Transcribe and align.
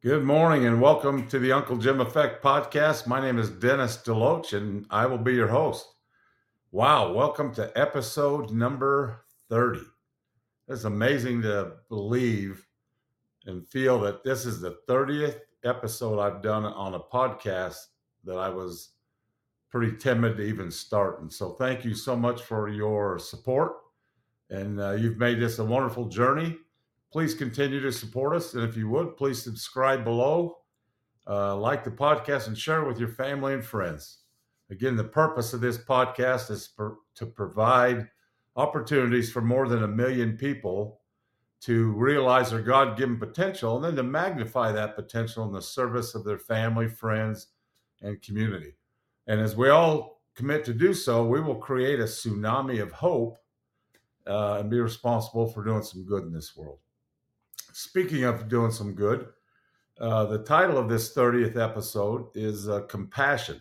Good 0.00 0.22
morning 0.22 0.64
and 0.64 0.80
welcome 0.80 1.26
to 1.26 1.40
the 1.40 1.50
Uncle 1.50 1.76
Jim 1.76 2.00
Effect 2.00 2.40
podcast. 2.40 3.08
My 3.08 3.20
name 3.20 3.36
is 3.36 3.50
Dennis 3.50 3.96
Deloach 3.96 4.56
and 4.56 4.86
I 4.90 5.06
will 5.06 5.18
be 5.18 5.34
your 5.34 5.48
host. 5.48 5.88
Wow, 6.70 7.12
welcome 7.12 7.52
to 7.54 7.72
episode 7.74 8.52
number 8.52 9.24
30. 9.50 9.80
It's 10.68 10.84
amazing 10.84 11.42
to 11.42 11.72
believe 11.88 12.64
and 13.46 13.66
feel 13.66 13.98
that 14.02 14.22
this 14.22 14.46
is 14.46 14.60
the 14.60 14.78
30th 14.88 15.40
episode 15.64 16.20
I've 16.20 16.42
done 16.42 16.64
on 16.64 16.94
a 16.94 17.00
podcast 17.00 17.78
that 18.22 18.36
I 18.36 18.50
was 18.50 18.90
pretty 19.68 19.96
timid 19.96 20.36
to 20.36 20.44
even 20.44 20.70
start. 20.70 21.22
And 21.22 21.32
so 21.32 21.54
thank 21.54 21.84
you 21.84 21.96
so 21.96 22.14
much 22.14 22.42
for 22.42 22.68
your 22.68 23.18
support. 23.18 23.72
And 24.48 24.80
uh, 24.80 24.92
you've 24.92 25.18
made 25.18 25.40
this 25.40 25.58
a 25.58 25.64
wonderful 25.64 26.04
journey 26.04 26.56
please 27.12 27.34
continue 27.34 27.80
to 27.80 27.92
support 27.92 28.36
us. 28.36 28.54
And 28.54 28.64
if 28.64 28.76
you 28.76 28.88
would, 28.90 29.16
please 29.16 29.42
subscribe 29.42 30.04
below, 30.04 30.58
uh, 31.26 31.56
like 31.56 31.84
the 31.84 31.90
podcast, 31.90 32.48
and 32.48 32.56
share 32.56 32.82
it 32.82 32.88
with 32.88 32.98
your 32.98 33.08
family 33.08 33.54
and 33.54 33.64
friends. 33.64 34.18
Again, 34.70 34.96
the 34.96 35.04
purpose 35.04 35.52
of 35.54 35.60
this 35.60 35.78
podcast 35.78 36.50
is 36.50 36.66
for, 36.66 36.98
to 37.14 37.26
provide 37.26 38.08
opportunities 38.56 39.32
for 39.32 39.40
more 39.40 39.68
than 39.68 39.84
a 39.84 39.88
million 39.88 40.36
people 40.36 41.00
to 41.60 41.92
realize 41.92 42.50
their 42.50 42.62
God 42.62 42.96
given 42.96 43.18
potential 43.18 43.76
and 43.76 43.84
then 43.84 43.96
to 43.96 44.02
magnify 44.02 44.70
that 44.72 44.94
potential 44.94 45.44
in 45.44 45.52
the 45.52 45.62
service 45.62 46.14
of 46.14 46.24
their 46.24 46.38
family, 46.38 46.88
friends, 46.88 47.48
and 48.02 48.20
community. 48.22 48.74
And 49.26 49.40
as 49.40 49.56
we 49.56 49.70
all 49.70 50.22
commit 50.34 50.64
to 50.66 50.74
do 50.74 50.94
so, 50.94 51.26
we 51.26 51.40
will 51.40 51.56
create 51.56 51.98
a 51.98 52.04
tsunami 52.04 52.80
of 52.80 52.92
hope 52.92 53.38
uh, 54.26 54.58
and 54.60 54.70
be 54.70 54.78
responsible 54.78 55.48
for 55.48 55.64
doing 55.64 55.82
some 55.82 56.04
good 56.04 56.22
in 56.22 56.32
this 56.32 56.56
world. 56.56 56.78
Speaking 57.80 58.24
of 58.24 58.48
doing 58.48 58.72
some 58.72 58.92
good, 58.92 59.28
uh, 60.00 60.24
the 60.24 60.42
title 60.42 60.78
of 60.78 60.88
this 60.88 61.14
30th 61.14 61.56
episode 61.56 62.26
is 62.34 62.68
uh, 62.68 62.80
Compassion, 62.88 63.60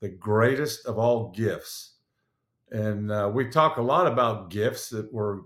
the 0.00 0.08
greatest 0.08 0.86
of 0.86 0.98
all 0.98 1.30
gifts. 1.30 1.98
And 2.72 3.12
uh, 3.12 3.30
we 3.32 3.48
talk 3.48 3.76
a 3.76 3.82
lot 3.82 4.08
about 4.08 4.50
gifts 4.50 4.88
that 4.88 5.12
were 5.12 5.42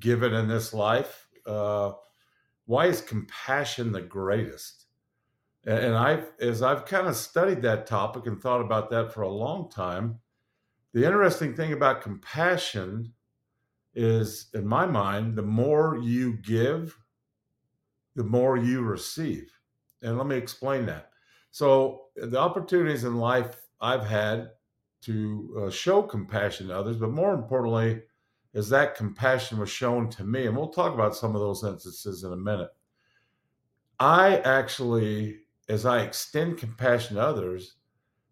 given 0.00 0.34
in 0.34 0.48
this 0.48 0.74
life. 0.74 1.28
Uh, 1.46 1.92
why 2.66 2.86
is 2.86 3.00
compassion 3.00 3.92
the 3.92 4.02
greatest? 4.02 4.86
And 5.64 5.94
I, 5.94 6.24
as 6.40 6.60
I've 6.60 6.86
kind 6.86 7.06
of 7.06 7.14
studied 7.14 7.62
that 7.62 7.86
topic 7.86 8.26
and 8.26 8.42
thought 8.42 8.62
about 8.62 8.90
that 8.90 9.14
for 9.14 9.22
a 9.22 9.30
long 9.30 9.70
time, 9.70 10.18
the 10.92 11.04
interesting 11.04 11.54
thing 11.54 11.72
about 11.72 12.02
compassion 12.02 13.12
is, 13.94 14.48
in 14.54 14.66
my 14.66 14.86
mind, 14.86 15.36
the 15.36 15.42
more 15.42 15.96
you 16.02 16.32
give, 16.38 16.98
the 18.14 18.24
more 18.24 18.56
you 18.56 18.82
receive. 18.82 19.52
And 20.02 20.18
let 20.18 20.26
me 20.26 20.36
explain 20.36 20.86
that. 20.86 21.10
So, 21.50 22.06
the 22.16 22.38
opportunities 22.38 23.04
in 23.04 23.16
life 23.16 23.56
I've 23.80 24.04
had 24.04 24.50
to 25.02 25.64
uh, 25.66 25.70
show 25.70 26.02
compassion 26.02 26.68
to 26.68 26.78
others, 26.78 26.96
but 26.96 27.10
more 27.10 27.34
importantly, 27.34 28.02
is 28.54 28.68
that 28.68 28.96
compassion 28.96 29.58
was 29.58 29.70
shown 29.70 30.08
to 30.10 30.24
me. 30.24 30.46
And 30.46 30.56
we'll 30.56 30.68
talk 30.68 30.94
about 30.94 31.16
some 31.16 31.34
of 31.34 31.40
those 31.40 31.64
instances 31.64 32.24
in 32.24 32.32
a 32.32 32.36
minute. 32.36 32.70
I 33.98 34.38
actually, 34.38 35.40
as 35.68 35.86
I 35.86 36.02
extend 36.02 36.58
compassion 36.58 37.16
to 37.16 37.22
others, 37.22 37.76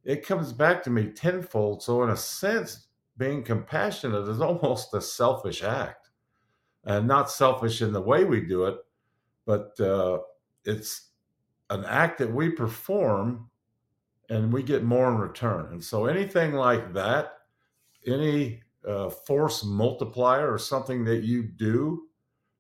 it 0.05 0.27
comes 0.27 0.53
back 0.53 0.83
to 0.85 0.91
me 0.91 1.11
tenfold. 1.11 1.83
So, 1.83 2.03
in 2.03 2.11
a 2.11 2.17
sense, 2.17 2.87
being 3.17 3.43
compassionate 3.43 4.29
is 4.29 4.41
almost 4.41 4.95
a 4.95 5.01
selfish 5.01 5.63
act. 5.63 6.09
And 6.85 7.07
not 7.07 7.31
selfish 7.31 7.83
in 7.83 7.93
the 7.93 8.01
way 8.01 8.25
we 8.25 8.41
do 8.41 8.65
it, 8.65 8.77
but 9.51 9.81
uh, 9.81 10.21
it's 10.65 11.09
an 11.71 11.85
act 11.85 12.19
that 12.19 12.33
we 12.33 12.51
perform 12.51 13.51
and 14.29 14.53
we 14.53 14.63
get 14.63 14.85
more 14.85 15.11
in 15.11 15.19
return. 15.19 15.73
And 15.73 15.83
so 15.83 16.07
anything 16.07 16.53
like 16.53 16.93
that, 16.93 17.33
any 18.07 18.63
uh, 18.87 19.11
force 19.11 19.65
multiplier 19.65 20.53
or 20.53 20.57
something 20.57 21.03
that 21.07 21.25
you 21.25 21.43
do 21.43 22.03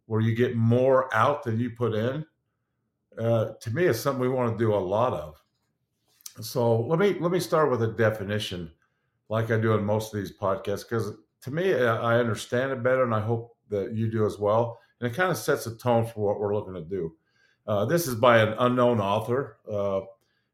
where 0.06 0.20
you 0.20 0.34
get 0.34 0.56
more 0.56 1.14
out 1.14 1.44
than 1.44 1.60
you 1.60 1.70
put 1.70 1.94
in, 1.94 2.26
uh, 3.16 3.50
to 3.60 3.70
me 3.70 3.84
is 3.84 4.02
something 4.02 4.20
we 4.20 4.28
want 4.28 4.50
to 4.50 4.64
do 4.64 4.74
a 4.74 4.76
lot 4.96 5.12
of. 5.12 5.40
So 6.40 6.80
let 6.80 6.98
me 6.98 7.16
let 7.20 7.30
me 7.30 7.38
start 7.38 7.70
with 7.70 7.84
a 7.84 7.92
definition, 7.92 8.68
like 9.28 9.52
I 9.52 9.60
do 9.60 9.74
in 9.74 9.84
most 9.84 10.12
of 10.12 10.18
these 10.18 10.36
podcasts, 10.36 10.82
because 10.88 11.12
to 11.42 11.50
me 11.52 11.72
I 11.72 12.18
understand 12.18 12.72
it 12.72 12.82
better, 12.82 13.04
and 13.04 13.14
I 13.14 13.20
hope 13.20 13.56
that 13.68 13.92
you 13.92 14.10
do 14.10 14.26
as 14.26 14.40
well 14.40 14.80
and 15.00 15.10
it 15.10 15.16
kind 15.16 15.30
of 15.30 15.36
sets 15.36 15.66
a 15.66 15.76
tone 15.76 16.04
for 16.06 16.20
what 16.20 16.38
we're 16.38 16.54
looking 16.54 16.74
to 16.74 16.82
do. 16.82 17.14
Uh, 17.66 17.84
this 17.84 18.06
is 18.06 18.14
by 18.14 18.38
an 18.38 18.54
unknown 18.58 19.00
author, 19.00 19.58
uh, 19.70 20.00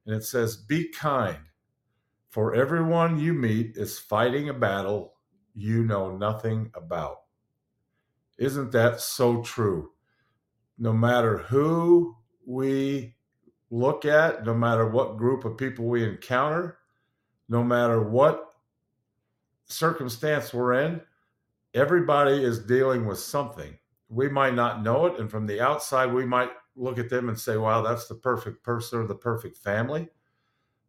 and 0.06 0.14
it 0.14 0.24
says, 0.24 0.56
Be 0.56 0.88
kind, 0.88 1.38
for 2.28 2.54
everyone 2.54 3.18
you 3.18 3.32
meet 3.32 3.76
is 3.76 3.98
fighting 3.98 4.48
a 4.48 4.54
battle 4.54 5.14
you 5.54 5.84
know 5.84 6.16
nothing 6.16 6.70
about. 6.74 7.22
Isn't 8.38 8.72
that 8.72 9.00
so 9.00 9.42
true? 9.42 9.90
No 10.78 10.92
matter 10.92 11.38
who 11.38 12.14
we 12.44 13.14
look 13.70 14.04
at, 14.04 14.44
no 14.44 14.54
matter 14.54 14.86
what 14.86 15.16
group 15.16 15.44
of 15.44 15.56
people 15.56 15.86
we 15.86 16.04
encounter, 16.04 16.78
no 17.48 17.64
matter 17.64 18.02
what 18.02 18.52
circumstance 19.64 20.52
we're 20.52 20.74
in, 20.74 21.00
everybody 21.72 22.44
is 22.44 22.58
dealing 22.58 23.06
with 23.06 23.18
something 23.18 23.76
we 24.08 24.28
might 24.28 24.54
not 24.54 24.82
know 24.82 25.06
it. 25.06 25.18
And 25.18 25.30
from 25.30 25.46
the 25.46 25.60
outside, 25.60 26.12
we 26.12 26.24
might 26.24 26.50
look 26.76 26.98
at 26.98 27.08
them 27.08 27.28
and 27.28 27.38
say, 27.38 27.56
wow, 27.56 27.82
that's 27.82 28.06
the 28.06 28.14
perfect 28.14 28.62
person 28.62 29.00
or 29.00 29.06
the 29.06 29.14
perfect 29.14 29.56
family. 29.56 30.08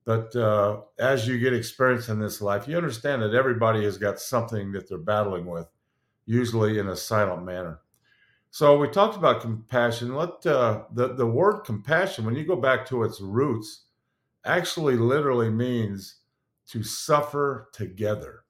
But 0.06 0.36
uh, 0.36 0.82
as 1.00 1.28
you 1.28 1.38
get 1.38 1.54
experience 1.54 2.08
in 2.08 2.20
this 2.20 2.42
life, 2.42 2.68
you 2.68 2.78
understand 2.78 3.22
that 3.22 3.34
everybody 3.34 3.84
has 3.84 3.98
got 3.98 4.20
something 4.20 4.72
that 4.72 4.88
they're 4.88 4.98
battling 4.98 5.46
with, 5.46 5.68
usually 6.26 6.80
in 6.80 6.88
a 6.88 6.96
silent 6.96 7.44
manner. 7.44 7.82
So 8.50 8.78
we 8.78 8.88
talked 8.88 9.18
about 9.18 9.42
compassion. 9.42 10.16
Let 10.16 10.46
uh, 10.46 10.84
the 10.94 11.14
the 11.14 11.28
word 11.28 11.62
compassion, 11.66 12.26
when 12.26 12.36
you 12.36 12.46
go 12.46 12.56
back 12.56 12.86
to 12.88 13.04
its 13.04 13.20
roots, 13.20 13.86
actually 14.46 14.96
literally 14.96 15.50
means 15.50 16.22
to 16.70 16.84
suffer 16.84 17.70
together. 17.74 18.46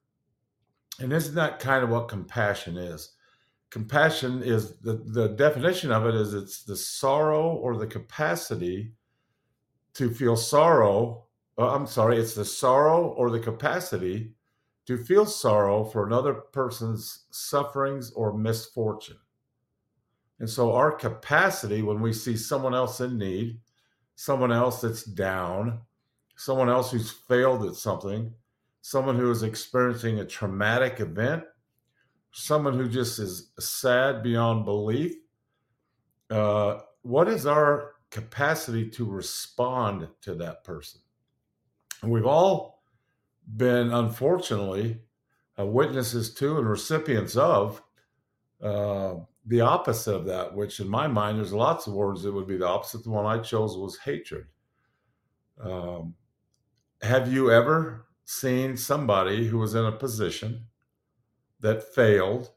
And 1.00 1.12
isn't 1.12 1.34
that 1.34 1.58
kind 1.58 1.82
of 1.82 1.90
what 1.90 2.08
compassion 2.08 2.76
is? 2.76 3.16
Compassion 3.70 4.42
is 4.42 4.76
the, 4.78 4.94
the 5.06 5.28
definition 5.28 5.92
of 5.92 6.06
it 6.06 6.14
is 6.14 6.34
it's 6.34 6.62
the 6.62 6.76
sorrow 6.76 7.52
or 7.56 7.76
the 7.76 7.86
capacity 7.86 8.92
to 9.94 10.10
feel 10.10 10.36
sorrow 10.36 11.24
uh, 11.58 11.74
i'm 11.74 11.86
sorry 11.86 12.18
it's 12.18 12.34
the 12.34 12.44
sorrow 12.44 13.08
or 13.08 13.30
the 13.30 13.38
capacity 13.40 14.32
to 14.88 14.96
feel 14.96 15.26
sorrow 15.26 15.84
for 15.84 16.06
another 16.06 16.32
person's 16.32 17.26
sufferings 17.30 18.10
or 18.12 18.32
misfortune. 18.32 19.18
And 20.40 20.48
so 20.48 20.72
our 20.72 20.90
capacity 20.90 21.82
when 21.82 22.00
we 22.00 22.14
see 22.14 22.38
someone 22.38 22.74
else 22.74 23.02
in 23.02 23.18
need 23.18 23.60
someone 24.14 24.50
else 24.50 24.80
that's 24.80 25.04
down 25.04 25.78
someone 26.36 26.70
else 26.70 26.90
who's 26.90 27.10
failed 27.10 27.66
at 27.66 27.74
something 27.74 28.32
someone 28.80 29.16
who 29.16 29.30
is 29.30 29.42
experiencing 29.42 30.20
a 30.20 30.24
traumatic 30.24 31.00
event 31.00 31.44
someone 32.32 32.74
who 32.74 32.88
just 32.88 33.18
is 33.18 33.50
sad 33.58 34.22
beyond 34.22 34.64
belief, 34.64 35.14
uh, 36.30 36.78
what 37.02 37.28
is 37.28 37.46
our 37.46 37.94
capacity 38.10 38.88
to 38.90 39.04
respond 39.04 40.08
to 40.22 40.34
that 40.34 40.64
person? 40.64 41.00
We've 42.02 42.26
all 42.26 42.82
been, 43.56 43.92
unfortunately, 43.92 45.00
uh, 45.58 45.66
witnesses 45.66 46.34
to 46.34 46.58
and 46.58 46.68
recipients 46.68 47.36
of 47.36 47.82
uh, 48.62 49.14
the 49.46 49.60
opposite 49.60 50.14
of 50.14 50.26
that, 50.26 50.54
which 50.54 50.80
in 50.80 50.88
my 50.88 51.06
mind, 51.06 51.38
there's 51.38 51.52
lots 51.52 51.86
of 51.86 51.94
words 51.94 52.22
that 52.22 52.32
would 52.32 52.46
be 52.46 52.58
the 52.58 52.66
opposite. 52.66 53.02
The 53.02 53.10
one 53.10 53.26
I 53.26 53.42
chose 53.42 53.76
was 53.76 53.98
hatred. 53.98 54.46
Um, 55.60 56.14
have 57.02 57.32
you 57.32 57.50
ever 57.50 58.06
seen 58.24 58.76
somebody 58.76 59.46
who 59.46 59.58
was 59.58 59.74
in 59.74 59.84
a 59.84 59.92
position 59.92 60.66
that 61.60 61.94
failed 61.94 62.50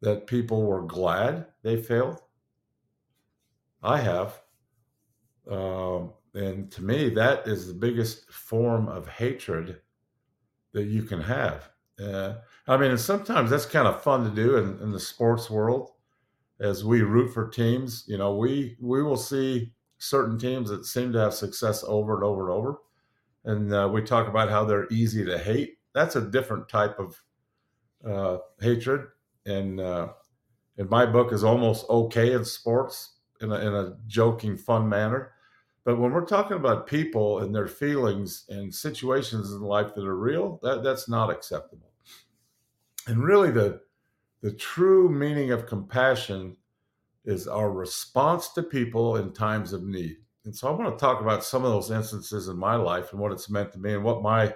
that 0.00 0.26
people 0.26 0.64
were 0.64 0.82
glad 0.82 1.46
they 1.62 1.80
failed? 1.80 2.20
I 3.82 3.98
have. 3.98 4.40
Um, 5.50 6.12
and 6.34 6.70
to 6.72 6.82
me, 6.82 7.08
that 7.10 7.46
is 7.48 7.66
the 7.66 7.74
biggest 7.74 8.30
form 8.30 8.88
of 8.88 9.08
hatred 9.08 9.80
that 10.72 10.84
you 10.84 11.02
can 11.02 11.20
have. 11.20 11.70
Uh, 12.00 12.34
I 12.66 12.76
mean, 12.76 12.90
and 12.90 13.00
sometimes 13.00 13.50
that's 13.50 13.66
kind 13.66 13.88
of 13.88 14.02
fun 14.02 14.24
to 14.24 14.30
do 14.30 14.56
in, 14.56 14.78
in, 14.80 14.92
the 14.92 15.00
sports 15.00 15.50
world 15.50 15.90
as 16.60 16.84
we 16.84 17.02
root 17.02 17.32
for 17.32 17.48
teams. 17.48 18.04
You 18.06 18.18
know, 18.18 18.36
we 18.36 18.76
we 18.80 19.02
will 19.02 19.16
see 19.16 19.72
certain 19.98 20.38
teams 20.38 20.70
that 20.70 20.84
seem 20.84 21.12
to 21.12 21.18
have 21.18 21.34
success 21.34 21.82
over 21.84 22.14
and 22.14 22.22
over 22.22 22.42
and 22.42 22.56
over, 22.56 22.78
and 23.44 23.74
uh, 23.74 23.88
we 23.92 24.02
talk 24.02 24.28
about 24.28 24.48
how 24.48 24.64
they're 24.64 24.86
easy 24.92 25.24
to 25.24 25.38
hate. 25.38 25.78
That's 25.92 26.14
a 26.14 26.30
different 26.30 26.68
type 26.68 27.00
of 27.00 27.20
uh, 28.06 28.38
hatred, 28.60 29.06
and 29.46 29.80
uh, 29.80 30.08
in 30.76 30.88
my 30.88 31.06
book 31.06 31.32
is 31.32 31.44
almost 31.44 31.88
okay 31.88 32.32
in 32.32 32.44
sports. 32.44 33.14
in 33.40 33.52
a, 33.52 33.54
in 33.54 33.72
a 33.72 33.96
joking, 34.08 34.56
fun 34.56 34.88
manner. 34.88 35.30
But 35.84 35.98
when 35.98 36.10
we're 36.12 36.26
talking 36.26 36.56
about 36.56 36.88
people 36.88 37.38
and 37.38 37.54
their 37.54 37.68
feelings 37.68 38.44
and 38.48 38.74
situations 38.74 39.52
in 39.52 39.60
life 39.60 39.94
that 39.94 40.04
are 40.04 40.16
real, 40.18 40.58
that, 40.62 40.82
that's 40.82 41.08
not 41.08 41.30
acceptable. 41.30 41.92
And 43.06 43.22
really, 43.22 43.52
the 43.52 43.80
the 44.42 44.52
true 44.52 45.08
meaning 45.08 45.52
of 45.52 45.66
compassion 45.66 46.56
is 47.24 47.46
our 47.46 47.70
response 47.70 48.48
to 48.54 48.62
people 48.62 49.16
in 49.16 49.32
times 49.32 49.72
of 49.72 49.82
need. 49.82 50.16
And 50.44 50.54
so 50.54 50.68
I 50.68 50.72
want 50.72 50.96
to 50.96 51.00
talk 51.00 51.20
about 51.20 51.44
some 51.44 51.64
of 51.64 51.70
those 51.70 51.90
instances 51.90 52.48
in 52.48 52.56
my 52.56 52.74
life 52.74 53.12
and 53.12 53.20
what 53.20 53.32
it's 53.32 53.50
meant 53.50 53.72
to 53.72 53.78
me 53.78 53.94
and 53.94 54.04
what 54.04 54.22
my 54.22 54.54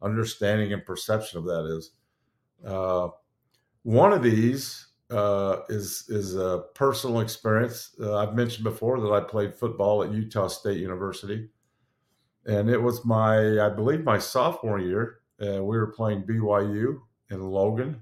understanding 0.00 0.72
and 0.72 0.84
perception 0.84 1.38
of 1.38 1.44
that 1.44 1.66
is. 1.66 1.92
Uh, 2.66 3.08
one 3.82 4.12
of 4.12 4.22
these 4.22 4.86
uh, 5.10 5.60
is 5.68 6.06
is 6.08 6.36
a 6.36 6.64
personal 6.74 7.20
experience. 7.20 7.94
Uh, 8.00 8.16
I've 8.16 8.34
mentioned 8.34 8.64
before 8.64 9.00
that 9.00 9.12
I 9.12 9.20
played 9.20 9.54
football 9.54 10.02
at 10.02 10.12
Utah 10.12 10.48
State 10.48 10.78
University, 10.78 11.48
and 12.46 12.70
it 12.70 12.80
was 12.80 13.04
my 13.04 13.60
I 13.60 13.68
believe 13.68 14.04
my 14.04 14.18
sophomore 14.18 14.78
year. 14.78 15.18
Uh, 15.40 15.62
we 15.62 15.76
were 15.76 15.92
playing 15.92 16.22
BYU 16.22 17.00
in 17.30 17.42
Logan, 17.42 18.00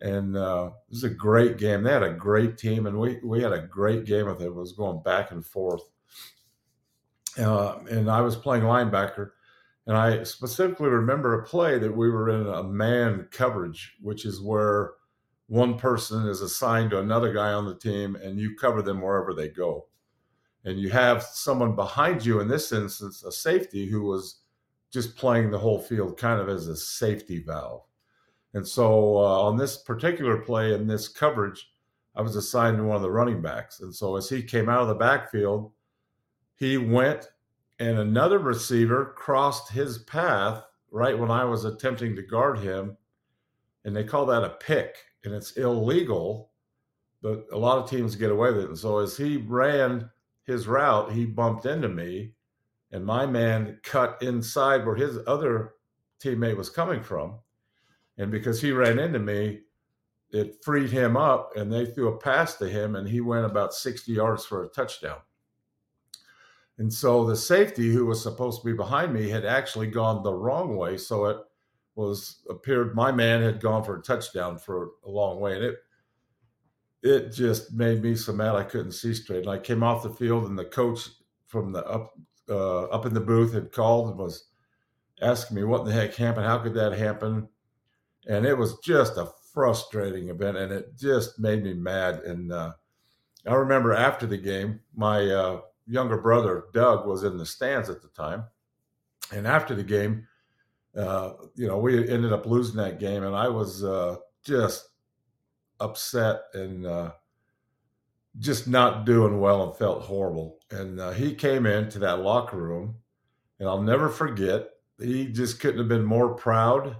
and 0.00 0.36
uh, 0.36 0.70
it 0.88 0.90
was 0.90 1.04
a 1.04 1.10
great 1.10 1.58
game. 1.58 1.82
They 1.82 1.92
had 1.92 2.02
a 2.02 2.12
great 2.12 2.56
team, 2.56 2.86
and 2.86 2.98
we 2.98 3.18
we 3.22 3.42
had 3.42 3.52
a 3.52 3.66
great 3.66 4.04
game 4.04 4.26
with 4.26 4.40
it. 4.40 4.46
It 4.46 4.54
was 4.54 4.72
going 4.72 5.02
back 5.02 5.30
and 5.30 5.44
forth, 5.44 5.82
uh, 7.38 7.78
and 7.90 8.10
I 8.10 8.20
was 8.20 8.36
playing 8.36 8.62
linebacker. 8.62 9.30
And 9.86 9.96
I 9.96 10.22
specifically 10.22 10.88
remember 10.88 11.34
a 11.34 11.44
play 11.44 11.78
that 11.78 11.94
we 11.94 12.10
were 12.10 12.30
in 12.30 12.46
a 12.46 12.62
man 12.62 13.28
coverage, 13.30 13.96
which 14.00 14.24
is 14.24 14.40
where 14.40 14.92
one 15.46 15.78
person 15.78 16.26
is 16.26 16.40
assigned 16.40 16.90
to 16.90 17.00
another 17.00 17.32
guy 17.32 17.52
on 17.52 17.66
the 17.66 17.74
team 17.74 18.16
and 18.16 18.40
you 18.40 18.56
cover 18.56 18.80
them 18.80 19.02
wherever 19.02 19.34
they 19.34 19.48
go. 19.48 19.86
And 20.64 20.78
you 20.78 20.88
have 20.88 21.22
someone 21.22 21.76
behind 21.76 22.24
you, 22.24 22.40
in 22.40 22.48
this 22.48 22.72
instance, 22.72 23.22
a 23.22 23.30
safety 23.30 23.86
who 23.86 24.04
was 24.04 24.40
just 24.90 25.16
playing 25.16 25.50
the 25.50 25.58
whole 25.58 25.78
field 25.78 26.16
kind 26.16 26.40
of 26.40 26.48
as 26.48 26.68
a 26.68 26.76
safety 26.76 27.42
valve. 27.46 27.82
And 28.54 28.66
so 28.66 29.18
uh, 29.18 29.40
on 29.42 29.56
this 29.58 29.76
particular 29.76 30.38
play 30.38 30.72
in 30.72 30.86
this 30.86 31.08
coverage, 31.08 31.70
I 32.16 32.22
was 32.22 32.36
assigned 32.36 32.78
to 32.78 32.84
one 32.84 32.96
of 32.96 33.02
the 33.02 33.10
running 33.10 33.42
backs. 33.42 33.80
And 33.80 33.94
so 33.94 34.16
as 34.16 34.28
he 34.28 34.42
came 34.42 34.68
out 34.68 34.82
of 34.82 34.88
the 34.88 34.94
backfield, 34.94 35.72
he 36.56 36.78
went 36.78 37.26
and 37.84 37.98
another 37.98 38.38
receiver 38.38 39.14
crossed 39.14 39.70
his 39.70 39.98
path 39.98 40.64
right 40.90 41.18
when 41.18 41.30
I 41.30 41.44
was 41.44 41.66
attempting 41.66 42.16
to 42.16 42.22
guard 42.22 42.58
him. 42.60 42.96
And 43.84 43.94
they 43.94 44.04
call 44.04 44.24
that 44.26 44.42
a 44.42 44.48
pick 44.48 44.96
and 45.22 45.34
it's 45.34 45.52
illegal, 45.52 46.50
but 47.20 47.44
a 47.52 47.58
lot 47.58 47.76
of 47.76 47.90
teams 47.90 48.16
get 48.16 48.30
away 48.30 48.52
with 48.52 48.64
it. 48.64 48.68
And 48.68 48.78
so 48.78 49.00
as 49.00 49.18
he 49.18 49.36
ran 49.36 50.08
his 50.44 50.66
route, 50.66 51.12
he 51.12 51.26
bumped 51.26 51.66
into 51.66 51.88
me, 51.90 52.32
and 52.90 53.04
my 53.04 53.26
man 53.26 53.80
cut 53.82 54.16
inside 54.22 54.86
where 54.86 54.96
his 54.96 55.18
other 55.26 55.74
teammate 56.22 56.56
was 56.56 56.70
coming 56.70 57.02
from. 57.02 57.38
And 58.16 58.30
because 58.30 58.62
he 58.62 58.72
ran 58.72 58.98
into 58.98 59.18
me, 59.18 59.60
it 60.30 60.64
freed 60.64 60.90
him 60.90 61.16
up, 61.18 61.52
and 61.54 61.70
they 61.70 61.84
threw 61.84 62.08
a 62.08 62.18
pass 62.18 62.56
to 62.56 62.68
him, 62.68 62.96
and 62.96 63.06
he 63.06 63.20
went 63.20 63.44
about 63.44 63.74
60 63.74 64.10
yards 64.10 64.46
for 64.46 64.64
a 64.64 64.68
touchdown. 64.68 65.18
And 66.78 66.92
so 66.92 67.24
the 67.24 67.36
safety 67.36 67.92
who 67.92 68.06
was 68.06 68.22
supposed 68.22 68.60
to 68.60 68.66
be 68.66 68.72
behind 68.72 69.12
me 69.14 69.28
had 69.28 69.44
actually 69.44 69.86
gone 69.86 70.22
the 70.22 70.32
wrong 70.32 70.76
way. 70.76 70.96
So 70.96 71.26
it 71.26 71.38
was 71.94 72.42
appeared 72.50 72.94
my 72.94 73.12
man 73.12 73.42
had 73.42 73.60
gone 73.60 73.84
for 73.84 73.98
a 73.98 74.02
touchdown 74.02 74.58
for 74.58 74.90
a 75.06 75.10
long 75.10 75.40
way, 75.40 75.54
and 75.54 75.64
it 75.64 75.76
it 77.02 77.30
just 77.30 77.72
made 77.74 78.02
me 78.02 78.16
so 78.16 78.32
mad 78.32 78.56
I 78.56 78.64
couldn't 78.64 78.92
see 78.92 79.14
straight. 79.14 79.42
And 79.42 79.50
I 79.50 79.58
came 79.58 79.82
off 79.82 80.02
the 80.02 80.10
field, 80.10 80.46
and 80.46 80.58
the 80.58 80.64
coach 80.64 81.08
from 81.46 81.72
the 81.72 81.86
up 81.86 82.14
uh, 82.48 82.84
up 82.84 83.06
in 83.06 83.14
the 83.14 83.20
booth 83.20 83.54
had 83.54 83.72
called 83.72 84.10
and 84.10 84.18
was 84.18 84.46
asking 85.22 85.56
me 85.56 85.64
what 85.64 85.84
the 85.84 85.92
heck 85.92 86.14
happened, 86.14 86.46
how 86.46 86.58
could 86.58 86.74
that 86.74 86.92
happen, 86.92 87.48
and 88.26 88.44
it 88.44 88.58
was 88.58 88.78
just 88.80 89.16
a 89.16 89.30
frustrating 89.52 90.30
event, 90.30 90.56
and 90.56 90.72
it 90.72 90.98
just 90.98 91.38
made 91.38 91.62
me 91.62 91.74
mad. 91.74 92.16
And 92.24 92.52
uh, 92.52 92.72
I 93.46 93.54
remember 93.54 93.92
after 93.92 94.26
the 94.26 94.36
game, 94.36 94.80
my 94.96 95.24
uh, 95.30 95.60
younger 95.86 96.18
brother 96.18 96.64
Doug 96.72 97.06
was 97.06 97.24
in 97.24 97.36
the 97.36 97.46
stands 97.46 97.90
at 97.90 98.02
the 98.02 98.08
time, 98.08 98.44
and 99.32 99.46
after 99.46 99.74
the 99.74 99.82
game 99.82 100.26
uh, 100.96 101.32
you 101.56 101.66
know, 101.66 101.78
we 101.78 102.08
ended 102.08 102.32
up 102.32 102.46
losing 102.46 102.76
that 102.76 103.00
game, 103.00 103.24
and 103.24 103.34
I 103.34 103.48
was 103.48 103.82
uh, 103.82 104.16
just 104.44 104.90
upset 105.80 106.42
and 106.54 106.86
uh, 106.86 107.12
just 108.38 108.68
not 108.68 109.04
doing 109.04 109.40
well 109.40 109.64
and 109.64 109.76
felt 109.76 110.02
horrible. 110.02 110.60
And 110.70 111.00
uh, 111.00 111.10
he 111.10 111.34
came 111.34 111.66
into 111.66 111.98
that 112.00 112.20
locker 112.20 112.58
room, 112.58 112.96
and 113.58 113.68
I'll 113.68 113.82
never 113.82 114.08
forget. 114.08 114.70
He 115.00 115.26
just 115.26 115.58
couldn't 115.58 115.78
have 115.78 115.88
been 115.88 116.04
more 116.04 116.34
proud 116.34 116.96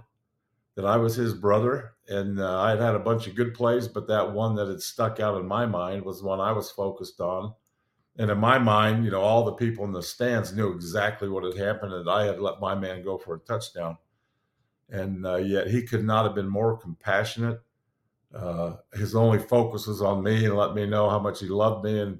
that 0.75 0.85
I 0.85 0.97
was 0.97 1.15
his 1.15 1.33
brother. 1.33 1.93
And 2.09 2.39
uh, 2.39 2.61
I 2.61 2.71
had 2.71 2.81
had 2.81 2.95
a 2.95 2.99
bunch 2.99 3.27
of 3.27 3.35
good 3.35 3.53
plays, 3.53 3.87
but 3.87 4.07
that 4.09 4.33
one 4.33 4.55
that 4.55 4.67
had 4.67 4.81
stuck 4.81 5.19
out 5.19 5.39
in 5.39 5.47
my 5.47 5.65
mind 5.65 6.03
was 6.03 6.19
the 6.19 6.27
one 6.27 6.41
I 6.41 6.51
was 6.51 6.69
focused 6.69 7.21
on. 7.21 7.53
And 8.17 8.31
in 8.31 8.37
my 8.37 8.57
mind, 8.57 9.03
you 9.03 9.11
know, 9.11 9.21
all 9.21 9.43
the 9.43 9.53
people 9.53 9.83
in 9.83 9.91
the 9.91 10.01
stands 10.01 10.53
knew 10.53 10.71
exactly 10.71 11.27
what 11.27 11.43
had 11.43 11.57
happened, 11.57 11.93
and 11.93 12.09
I 12.09 12.25
had 12.25 12.39
let 12.39 12.61
my 12.61 12.73
man 12.73 13.03
go 13.03 13.17
for 13.17 13.35
a 13.35 13.39
touchdown. 13.39 13.97
And 14.89 15.25
uh, 15.25 15.37
yet 15.37 15.67
he 15.67 15.81
could 15.81 16.05
not 16.05 16.25
have 16.25 16.35
been 16.35 16.47
more 16.47 16.77
compassionate. 16.77 17.61
Uh, 18.33 18.75
his 18.93 19.15
only 19.15 19.39
focus 19.39 19.87
was 19.87 20.01
on 20.01 20.23
me 20.23 20.45
and 20.45 20.55
let 20.55 20.75
me 20.75 20.85
know 20.85 21.09
how 21.09 21.19
much 21.19 21.39
he 21.39 21.47
loved 21.47 21.83
me 21.83 21.99
and 21.99 22.19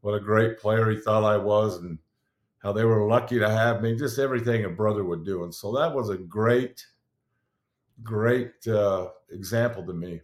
what 0.00 0.14
a 0.14 0.20
great 0.20 0.58
player 0.58 0.90
he 0.90 0.98
thought 0.98 1.24
I 1.24 1.38
was 1.38 1.78
and 1.78 1.98
how 2.58 2.72
they 2.72 2.84
were 2.84 3.06
lucky 3.06 3.38
to 3.38 3.48
have 3.48 3.82
me, 3.82 3.96
just 3.96 4.18
everything 4.18 4.64
a 4.64 4.70
brother 4.70 5.04
would 5.04 5.24
do. 5.24 5.44
And 5.44 5.54
so 5.54 5.72
that 5.72 5.94
was 5.94 6.08
a 6.10 6.16
great, 6.16 6.86
great 8.02 8.66
uh, 8.66 9.08
example 9.30 9.84
to 9.86 9.92
me 9.92 10.20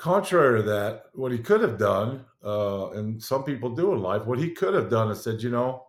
contrary 0.00 0.62
to 0.62 0.66
that, 0.66 1.04
what 1.12 1.30
he 1.30 1.38
could 1.38 1.60
have 1.60 1.78
done, 1.78 2.24
uh, 2.42 2.90
and 2.92 3.22
some 3.22 3.44
people 3.44 3.68
do 3.68 3.92
in 3.92 4.00
life, 4.00 4.24
what 4.24 4.38
he 4.38 4.50
could 4.50 4.72
have 4.72 4.88
done 4.88 5.10
is 5.10 5.22
said, 5.22 5.42
you 5.42 5.50
know, 5.50 5.84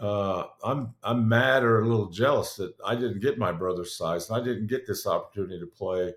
uh, 0.00 0.46
I'm 0.64 0.94
I'm 1.02 1.28
mad 1.28 1.62
or 1.62 1.80
a 1.80 1.86
little 1.86 2.10
jealous 2.10 2.56
that 2.56 2.74
I 2.84 2.94
didn't 2.94 3.20
get 3.20 3.38
my 3.38 3.52
brother's 3.52 3.96
size 3.96 4.28
and 4.28 4.40
I 4.40 4.44
didn't 4.44 4.68
get 4.68 4.86
this 4.86 5.06
opportunity 5.06 5.58
to 5.60 5.66
play, 5.66 6.12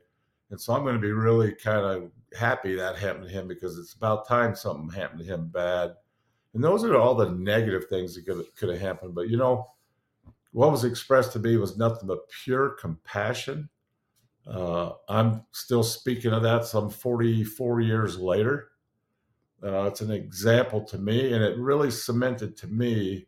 and 0.50 0.62
so 0.62 0.74
I'm 0.74 0.84
going 0.84 0.96
to 0.96 1.02
be 1.02 1.12
really 1.12 1.54
kind 1.54 1.86
of 1.86 2.12
happy 2.38 2.76
that 2.76 2.98
happened 2.98 3.26
to 3.26 3.32
him 3.32 3.48
because 3.48 3.78
it's 3.78 3.94
about 3.94 4.28
time 4.28 4.56
something 4.56 4.90
happened 4.90 5.20
to 5.20 5.26
him 5.26 5.48
bad, 5.48 5.96
and 6.54 6.64
those 6.64 6.84
are 6.84 6.96
all 6.96 7.16
the 7.16 7.30
negative 7.32 7.86
things 7.88 8.16
that 8.16 8.26
could 8.26 8.46
could 8.56 8.70
have 8.70 8.82
happened. 8.82 9.14
But 9.14 9.30
you 9.30 9.38
know, 9.38 9.72
what 10.54 10.72
was 10.72 10.84
expressed 10.84 11.34
to 11.34 11.40
me 11.40 11.58
was 11.58 11.78
nothing 11.78 12.08
but 12.08 12.30
pure 12.44 12.70
compassion 12.70 13.70
uh, 14.50 14.94
I'm 15.10 15.44
still 15.52 15.84
speaking 15.84 16.32
of 16.32 16.44
that 16.44 16.66
some 16.66 16.90
44 16.90 17.82
years 17.82 18.18
later. 18.18 18.70
Uh, 19.64 19.84
it's 19.84 20.02
an 20.02 20.12
example 20.12 20.82
to 20.86 20.98
me, 20.98 21.34
and 21.34 21.44
it 21.44 21.58
really 21.58 21.92
cemented 21.92 22.56
to 22.58 22.68
me 22.68 23.28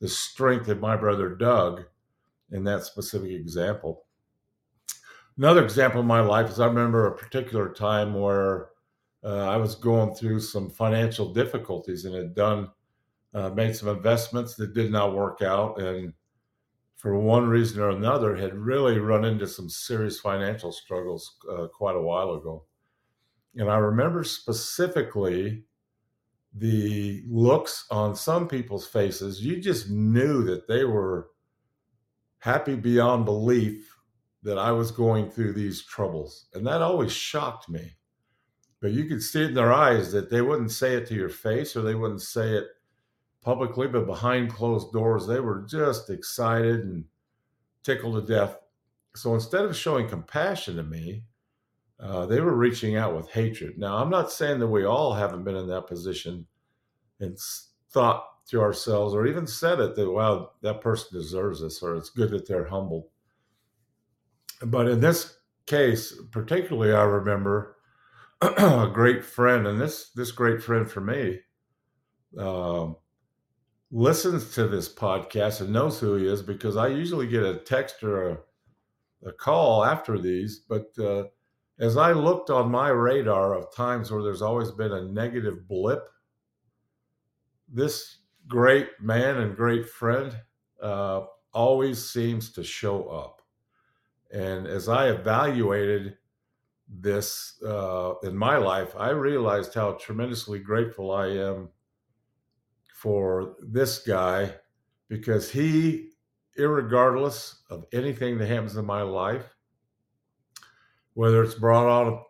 the 0.00 0.08
strength 0.08 0.68
of 0.68 0.80
my 0.80 0.96
brother 0.96 1.30
Doug 1.30 1.84
in 2.52 2.64
that 2.64 2.84
specific 2.84 3.30
example. 3.30 4.04
Another 5.36 5.64
example 5.64 6.00
in 6.00 6.06
my 6.06 6.20
life 6.20 6.48
is 6.48 6.60
I 6.60 6.66
remember 6.66 7.06
a 7.06 7.16
particular 7.16 7.70
time 7.70 8.14
where 8.14 8.68
uh, 9.24 9.48
I 9.48 9.56
was 9.56 9.74
going 9.74 10.14
through 10.14 10.40
some 10.40 10.70
financial 10.70 11.32
difficulties 11.32 12.04
and 12.04 12.14
had 12.14 12.34
done 12.34 12.70
uh, 13.34 13.48
made 13.50 13.74
some 13.74 13.88
investments 13.88 14.54
that 14.54 14.74
did 14.74 14.92
not 14.92 15.14
work 15.14 15.42
out, 15.42 15.80
and 15.80 16.12
for 17.04 17.18
one 17.18 17.46
reason 17.46 17.82
or 17.82 17.90
another, 17.90 18.34
had 18.34 18.54
really 18.54 18.98
run 18.98 19.26
into 19.26 19.46
some 19.46 19.68
serious 19.68 20.18
financial 20.18 20.72
struggles 20.72 21.36
uh, 21.52 21.66
quite 21.66 21.96
a 21.96 22.00
while 22.00 22.32
ago. 22.32 22.64
And 23.56 23.70
I 23.70 23.76
remember 23.76 24.24
specifically 24.24 25.64
the 26.56 27.22
looks 27.28 27.84
on 27.90 28.16
some 28.16 28.48
people's 28.48 28.86
faces. 28.86 29.44
You 29.44 29.60
just 29.60 29.90
knew 29.90 30.44
that 30.44 30.66
they 30.66 30.84
were 30.84 31.28
happy 32.38 32.74
beyond 32.74 33.26
belief 33.26 33.94
that 34.42 34.56
I 34.56 34.72
was 34.72 34.90
going 34.90 35.30
through 35.30 35.52
these 35.52 35.84
troubles. 35.84 36.46
And 36.54 36.66
that 36.66 36.80
always 36.80 37.12
shocked 37.12 37.68
me. 37.68 37.96
But 38.80 38.92
you 38.92 39.04
could 39.04 39.22
see 39.22 39.42
it 39.42 39.48
in 39.48 39.54
their 39.54 39.74
eyes 39.74 40.10
that 40.12 40.30
they 40.30 40.40
wouldn't 40.40 40.72
say 40.72 40.94
it 40.94 41.06
to 41.08 41.14
your 41.14 41.28
face 41.28 41.76
or 41.76 41.82
they 41.82 41.96
wouldn't 41.96 42.22
say 42.22 42.54
it 42.54 42.64
publicly, 43.44 43.86
but 43.86 44.06
behind 44.06 44.50
closed 44.50 44.92
doors, 44.92 45.26
they 45.26 45.38
were 45.38 45.64
just 45.68 46.10
excited 46.10 46.80
and 46.80 47.04
tickled 47.82 48.26
to 48.26 48.34
death. 48.34 48.56
So 49.14 49.34
instead 49.34 49.64
of 49.64 49.76
showing 49.76 50.08
compassion 50.08 50.76
to 50.76 50.82
me, 50.82 51.24
uh, 52.00 52.26
they 52.26 52.40
were 52.40 52.56
reaching 52.56 52.96
out 52.96 53.14
with 53.14 53.30
hatred. 53.30 53.78
Now, 53.78 53.98
I'm 53.98 54.10
not 54.10 54.32
saying 54.32 54.58
that 54.58 54.66
we 54.66 54.84
all 54.84 55.14
haven't 55.14 55.44
been 55.44 55.56
in 55.56 55.68
that 55.68 55.86
position 55.86 56.46
and 57.20 57.38
thought 57.90 58.24
to 58.48 58.60
ourselves 58.60 59.14
or 59.14 59.26
even 59.26 59.46
said 59.46 59.78
it 59.78 59.94
that, 59.94 60.10
wow, 60.10 60.52
that 60.62 60.80
person 60.80 61.08
deserves 61.12 61.60
this 61.60 61.82
or 61.82 61.94
it's 61.94 62.10
good 62.10 62.30
that 62.30 62.48
they're 62.48 62.68
humbled. 62.68 63.04
But 64.62 64.88
in 64.88 65.00
this 65.00 65.36
case, 65.66 66.14
particularly, 66.30 66.94
I 66.94 67.04
remember 67.04 67.76
a 68.40 68.90
great 68.92 69.24
friend, 69.24 69.66
and 69.66 69.80
this 69.80 70.10
this 70.10 70.30
great 70.32 70.62
friend 70.62 70.90
for 70.90 71.00
me 71.00 71.40
um, 72.38 72.96
listens 73.94 74.52
to 74.52 74.66
this 74.66 74.92
podcast 74.92 75.60
and 75.60 75.72
knows 75.72 76.00
who 76.00 76.16
he 76.16 76.26
is 76.26 76.42
because 76.42 76.76
I 76.76 76.88
usually 76.88 77.28
get 77.28 77.44
a 77.44 77.58
text 77.58 78.02
or 78.02 78.28
a, 78.28 78.38
a 79.28 79.32
call 79.32 79.84
after 79.84 80.18
these. 80.18 80.58
But 80.68 80.86
uh, 80.98 81.26
as 81.78 81.96
I 81.96 82.10
looked 82.10 82.50
on 82.50 82.72
my 82.72 82.88
radar 82.88 83.54
of 83.54 83.72
times 83.72 84.10
where 84.10 84.22
there's 84.22 84.42
always 84.42 84.72
been 84.72 84.90
a 84.90 85.04
negative 85.04 85.68
blip, 85.68 86.08
this 87.72 88.18
great 88.48 88.88
man 89.00 89.36
and 89.36 89.56
great 89.56 89.88
friend 89.88 90.36
uh, 90.82 91.22
always 91.52 92.04
seems 92.04 92.50
to 92.54 92.64
show 92.64 93.04
up. 93.04 93.42
And 94.32 94.66
as 94.66 94.88
I 94.88 95.10
evaluated 95.10 96.16
this 96.88 97.62
uh, 97.64 98.14
in 98.24 98.36
my 98.36 98.56
life, 98.56 98.96
I 98.98 99.10
realized 99.10 99.72
how 99.72 99.92
tremendously 99.92 100.58
grateful 100.58 101.12
I 101.12 101.28
am 101.28 101.68
for 103.04 103.56
this 103.60 103.98
guy 103.98 104.50
because 105.10 105.50
he, 105.50 106.08
regardless 106.56 107.62
of 107.68 107.84
anything 107.92 108.38
that 108.38 108.48
happens 108.48 108.78
in 108.78 108.86
my 108.86 109.02
life, 109.02 109.44
whether 111.12 111.42
it's 111.42 111.54
brought 111.54 111.86
on 111.86 112.22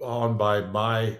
on 0.00 0.38
by 0.38 0.60
my 0.60 1.18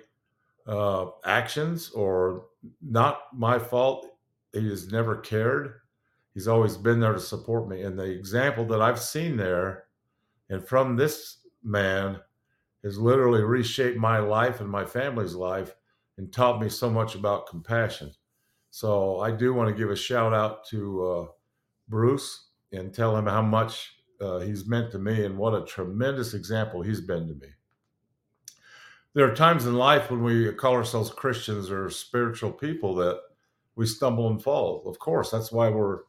uh, 0.68 1.06
actions 1.24 1.90
or 1.90 2.46
not 2.80 3.22
my 3.34 3.58
fault, 3.58 4.06
he 4.52 4.68
has 4.68 4.92
never 4.92 5.16
cared. 5.16 5.80
He's 6.32 6.46
always 6.46 6.76
been 6.76 7.00
there 7.00 7.12
to 7.12 7.18
support 7.18 7.68
me. 7.68 7.82
And 7.82 7.98
the 7.98 8.04
example 8.04 8.64
that 8.66 8.80
I've 8.80 9.00
seen 9.00 9.36
there, 9.36 9.86
and 10.48 10.64
from 10.64 10.94
this 10.94 11.38
man, 11.64 12.20
has 12.84 13.00
literally 13.00 13.42
reshaped 13.42 13.98
my 13.98 14.18
life 14.18 14.60
and 14.60 14.70
my 14.70 14.84
family's 14.84 15.34
life 15.34 15.74
and 16.18 16.32
taught 16.32 16.60
me 16.60 16.68
so 16.68 16.88
much 16.88 17.16
about 17.16 17.48
compassion. 17.48 18.12
So 18.70 19.20
I 19.20 19.30
do 19.30 19.54
want 19.54 19.68
to 19.68 19.74
give 19.74 19.90
a 19.90 19.96
shout 19.96 20.34
out 20.34 20.66
to 20.68 21.06
uh, 21.06 21.26
Bruce 21.88 22.48
and 22.72 22.92
tell 22.92 23.16
him 23.16 23.26
how 23.26 23.42
much 23.42 23.94
uh, 24.20 24.38
he's 24.40 24.66
meant 24.66 24.90
to 24.92 24.98
me 24.98 25.24
and 25.24 25.36
what 25.36 25.54
a 25.54 25.64
tremendous 25.64 26.34
example 26.34 26.82
he's 26.82 27.00
been 27.00 27.26
to 27.28 27.34
me. 27.34 27.48
There 29.14 29.30
are 29.30 29.34
times 29.34 29.64
in 29.66 29.74
life 29.74 30.10
when 30.10 30.22
we 30.22 30.52
call 30.52 30.74
ourselves 30.74 31.10
Christians 31.10 31.70
or 31.70 31.88
spiritual 31.88 32.52
people 32.52 32.94
that 32.96 33.20
we 33.74 33.86
stumble 33.86 34.28
and 34.28 34.42
fall. 34.42 34.82
Of 34.86 34.98
course, 34.98 35.30
that's 35.30 35.50
why 35.50 35.68
we're 35.68 36.00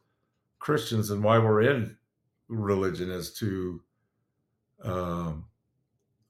Christians 0.58 1.10
and 1.10 1.22
why 1.22 1.38
we're 1.38 1.62
in 1.62 1.96
religion 2.48 3.10
is 3.10 3.32
to 3.34 3.82
um, 4.84 5.44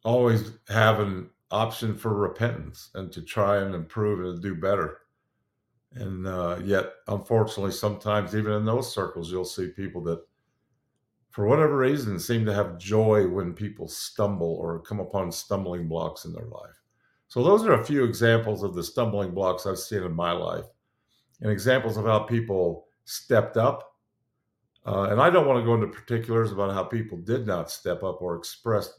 always 0.05 0.53
have 0.69 1.01
an 1.01 1.31
option 1.51 1.97
for 1.97 2.15
repentance 2.15 2.91
and 2.95 3.11
to 3.13 3.23
try 3.23 3.59
and 3.59 3.75
improve 3.75 4.25
and 4.25 4.43
do 4.43 4.55
better. 4.55 4.99
And 5.95 6.27
uh, 6.27 6.59
yet, 6.63 6.93
unfortunately, 7.07 7.73
sometimes 7.73 8.35
even 8.35 8.53
in 8.53 8.65
those 8.65 8.93
circles, 8.93 9.31
you'll 9.31 9.45
see 9.45 9.69
people 9.69 10.03
that, 10.05 10.23
for 11.31 11.47
whatever 11.47 11.79
reason, 11.79 12.19
seem 12.19 12.45
to 12.45 12.55
have 12.55 12.79
joy 12.79 13.27
when 13.27 13.53
people 13.55 13.89
stumble 13.89 14.57
or 14.61 14.81
come 14.81 15.01
upon 15.01 15.33
stumbling 15.33 15.89
blocks 15.89 16.25
in 16.25 16.33
their 16.33 16.47
life. 16.47 16.83
So, 17.29 17.43
those 17.43 17.65
are 17.67 17.75
a 17.75 17.85
few 17.85 18.05
examples 18.05 18.63
of 18.63 18.75
the 18.75 18.83
stumbling 18.83 19.33
blocks 19.33 19.67
I've 19.67 19.79
seen 19.79 20.03
in 20.03 20.13
my 20.13 20.33
life 20.33 20.67
and 21.41 21.51
examples 21.51 21.97
of 21.97 22.05
how 22.05 22.21
people 22.21 22.87
stepped 23.05 23.57
up. 23.57 23.95
Uh, 24.87 25.09
and 25.11 25.21
I 25.21 25.31
don't 25.31 25.47
want 25.47 25.61
to 25.61 25.67
go 25.67 25.75
into 25.75 25.87
particulars 25.87 26.53
about 26.53 26.73
how 26.73 26.85
people 26.85 27.19
did 27.19 27.47
not 27.47 27.71
step 27.71 28.03
up 28.03 28.23
or 28.23 28.37
expressed 28.37 28.95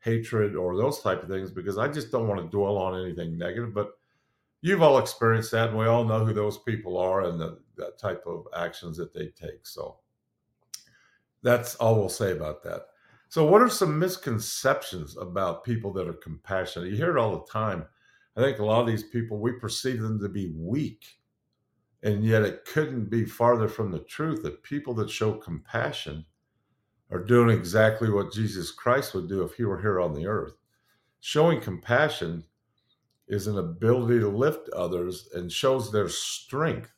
hatred 0.00 0.56
or 0.56 0.76
those 0.76 1.00
type 1.00 1.22
of 1.22 1.28
things 1.28 1.50
because 1.50 1.76
I 1.76 1.88
just 1.88 2.10
don't 2.10 2.28
want 2.28 2.40
to 2.40 2.56
dwell 2.56 2.78
on 2.78 3.00
anything 3.04 3.36
negative. 3.36 3.74
But 3.74 3.90
you've 4.60 4.82
all 4.82 4.98
experienced 4.98 5.52
that, 5.52 5.70
and 5.70 5.78
we 5.78 5.86
all 5.86 6.04
know 6.04 6.24
who 6.24 6.32
those 6.32 6.58
people 6.58 6.98
are 6.98 7.22
and 7.22 7.40
the, 7.40 7.58
type 7.96 8.24
of 8.26 8.44
actions 8.56 8.96
that 8.96 9.14
they 9.14 9.26
take. 9.28 9.64
So 9.64 9.98
that's 11.44 11.76
all 11.76 11.94
we'll 11.94 12.08
say 12.08 12.32
about 12.32 12.64
that. 12.64 12.86
So, 13.28 13.46
what 13.46 13.62
are 13.62 13.68
some 13.68 13.98
misconceptions 13.98 15.16
about 15.16 15.62
people 15.62 15.92
that 15.92 16.08
are 16.08 16.14
compassionate? 16.14 16.90
You 16.90 16.96
hear 16.96 17.16
it 17.16 17.20
all 17.20 17.38
the 17.38 17.52
time. 17.52 17.84
I 18.36 18.40
think 18.40 18.58
a 18.58 18.64
lot 18.64 18.80
of 18.80 18.86
these 18.86 19.04
people, 19.04 19.38
we 19.38 19.52
perceive 19.52 20.00
them 20.00 20.18
to 20.20 20.28
be 20.28 20.52
weak. 20.56 21.04
And 22.02 22.24
yet, 22.24 22.42
it 22.42 22.64
couldn't 22.64 23.10
be 23.10 23.24
farther 23.24 23.68
from 23.68 23.92
the 23.92 24.00
truth 24.00 24.42
that 24.42 24.62
people 24.62 24.94
that 24.94 25.10
show 25.10 25.34
compassion 25.34 26.24
are 27.10 27.22
doing 27.22 27.56
exactly 27.56 28.10
what 28.10 28.32
Jesus 28.32 28.70
Christ 28.70 29.14
would 29.14 29.28
do 29.28 29.42
if 29.42 29.54
he 29.54 29.64
were 29.64 29.80
here 29.80 30.00
on 30.00 30.14
the 30.14 30.26
earth. 30.26 30.54
Showing 31.20 31.60
compassion 31.60 32.44
is 33.28 33.46
an 33.46 33.58
ability 33.58 34.18
to 34.20 34.28
lift 34.28 34.68
others 34.70 35.28
and 35.34 35.52
shows 35.52 35.92
their 35.92 36.08
strength, 36.08 36.92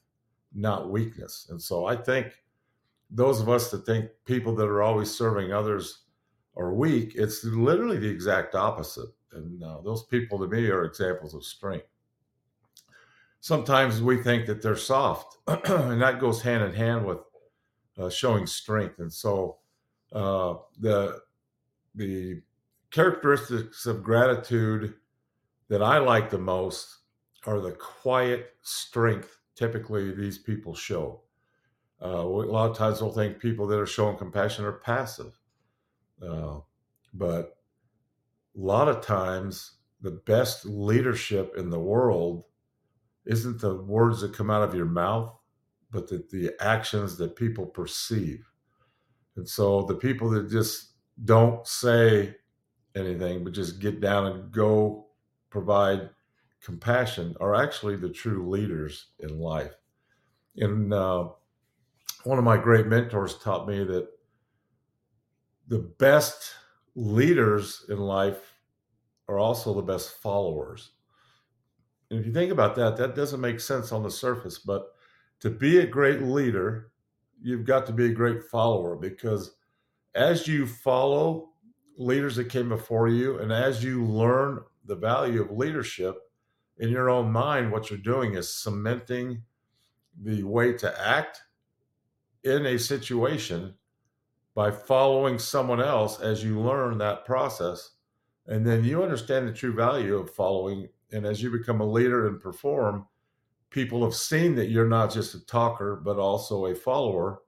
not 0.55 0.91
weakness. 0.91 1.49
And 1.51 1.61
so 1.61 1.87
I 1.87 1.97
think 1.97 2.33
those 3.11 3.41
of 3.41 3.49
us 3.49 3.71
that 3.71 3.85
think 3.85 4.11
people 4.25 4.55
that 4.57 4.69
are 4.69 4.83
always 4.83 5.11
serving 5.11 5.53
others 5.53 6.05
are 6.57 6.73
weak, 6.73 7.13
it's 7.17 7.45
literally 7.45 7.99
the 7.99 8.09
exact 8.09 8.55
opposite. 8.55 9.09
And 9.33 9.63
uh, 9.63 9.81
those 9.83 10.05
people 10.05 10.39
to 10.39 10.49
me 10.49 10.69
are 10.69 10.85
examples 10.85 11.35
of 11.35 11.45
strength. 11.45 11.87
Sometimes 13.41 14.03
we 14.03 14.23
think 14.23 14.47
that 14.47 14.63
they're 14.63 14.77
soft, 14.77 15.39
and 15.47 16.01
that 16.03 16.21
goes 16.21 16.43
hand 16.43 16.63
in 16.63 16.75
hand 16.75 17.07
with 17.07 17.19
uh, 17.99 18.11
showing 18.11 18.47
strength. 18.47 18.99
And 18.99 19.13
so 19.13 19.59
uh, 20.13 20.55
the 20.79 21.21
the 21.95 22.43
characteristics 22.91 23.87
of 23.87 24.03
gratitude 24.03 24.95
that 25.71 25.83
I 25.83 25.99
like 25.99 26.29
the 26.29 26.39
most 26.39 26.99
are 27.47 27.61
the 27.61 27.73
quiet 27.73 28.55
strength 28.61 29.39
typically 29.55 30.13
these 30.13 30.37
people 30.37 30.75
show. 30.75 31.23
Uh, 32.03 32.09
a 32.09 32.25
lot 32.25 32.71
of 32.71 32.77
times 32.77 33.01
we'll 33.01 33.13
think 33.13 33.39
people 33.39 33.67
that 33.69 33.79
are 33.79 33.87
showing 33.87 34.17
compassion 34.17 34.65
are 34.65 34.73
passive. 34.73 35.39
Uh, 36.21 36.59
but 37.15 37.59
a 38.57 38.61
lot 38.61 38.89
of 38.89 39.01
times 39.01 39.77
the 40.01 40.11
best 40.11 40.67
leadership 40.67 41.55
in 41.57 41.71
the 41.71 41.79
world 41.79 42.45
isn't 43.27 43.61
the 43.61 43.77
words 43.77 44.23
that 44.23 44.35
come 44.35 44.51
out 44.51 44.63
of 44.63 44.75
your 44.75 44.87
mouth, 44.87 45.33
but 45.91 46.09
the, 46.09 46.25
the 46.31 46.51
actions 46.61 47.17
that 47.19 47.37
people 47.37 47.67
perceive. 47.67 48.51
And 49.37 49.49
so 49.49 49.83
the 49.83 49.95
people 49.95 50.31
that 50.31 50.51
just 50.51 50.95
don't 51.25 51.65
say 51.67 52.35
anything, 52.97 53.45
but 53.45 53.53
just 53.53 53.79
get 53.79 54.01
down 54.01 54.27
and 54.27 54.51
go 54.51 55.10
provide 55.51 56.11
compassion 56.63 57.35
are 57.41 57.55
actually 57.55 57.97
the 57.97 58.09
true 58.09 58.49
leaders 58.49 59.09
in 59.19 59.39
life. 59.39 59.75
And 60.57 60.93
uh, 60.93 61.29
one 62.25 62.39
of 62.39 62.45
my 62.45 62.57
great 62.57 62.87
mentors 62.87 63.39
taught 63.39 63.69
me 63.69 63.85
that 63.85 64.09
the 65.69 65.79
best 65.99 66.55
leaders 66.95 67.87
in 67.89 67.99
life 67.99 68.59
are 69.29 69.39
also 69.39 69.73
the 69.73 69.83
best 69.83 70.21
followers. 70.21 70.91
And 72.11 72.19
if 72.19 72.27
you 72.27 72.33
think 72.33 72.51
about 72.51 72.75
that, 72.77 72.97
that 72.97 73.15
doesn't 73.15 73.41
make 73.41 73.61
sense 73.61 73.93
on 73.93 74.03
the 74.03 74.11
surface, 74.11 74.59
but 74.59 74.89
to 75.41 75.51
be 75.51 75.79
a 75.79 75.87
great 75.87 76.23
leader, 76.23 76.91
you've 77.41 77.65
got 77.65 77.87
to 77.87 77.93
be 77.93 78.07
a 78.07 78.13
great 78.13 78.43
follower 78.43 78.97
because 78.97 79.53
as 80.15 80.47
you 80.47 80.67
follow 80.67 81.51
leaders 81.97 82.37
that 82.37 82.49
came 82.49 82.69
before 82.69 83.09
you 83.09 83.39
and 83.39 83.53
as 83.53 83.83
you 83.85 84.05
learn 84.05 84.61
the 84.91 84.97
value 84.97 85.43
of 85.43 85.51
leadership 85.51 86.17
in 86.79 86.91
your 86.91 87.09
own 87.09 87.33
mind 87.33 87.71
what 87.71 87.89
you're 87.89 87.99
doing 87.99 88.35
is 88.35 88.53
cementing 88.53 89.43
the 90.23 90.43
way 90.43 90.73
to 90.73 91.01
act 91.01 91.41
in 92.45 92.67
a 92.67 92.79
situation 92.79 93.75
by 94.55 94.71
following 94.71 95.39
someone 95.39 95.81
else 95.81 96.21
as 96.21 96.45
you 96.45 96.61
learn 96.61 96.99
that 96.99 97.25
process 97.25 97.93
and 98.47 98.67
then 98.67 98.85
you 98.85 99.03
understand 99.03 99.49
the 99.49 99.53
true 99.53 99.73
value 99.73 100.17
of 100.17 100.35
following 100.35 100.89
and 101.13 101.25
as 101.25 101.43
you 101.43 101.51
become 101.51 101.81
a 101.81 101.91
leader 101.91 102.29
and 102.29 102.41
perform 102.41 103.07
people 103.71 104.05
have 104.05 104.15
seen 104.15 104.55
that 104.57 104.69
you're 104.69 104.89
not 104.89 105.13
just 105.13 105.35
a 105.35 105.47
talker, 105.47 105.97
but 105.97 106.19
also 106.19 106.67
a 106.67 106.75
follower, 106.75 107.43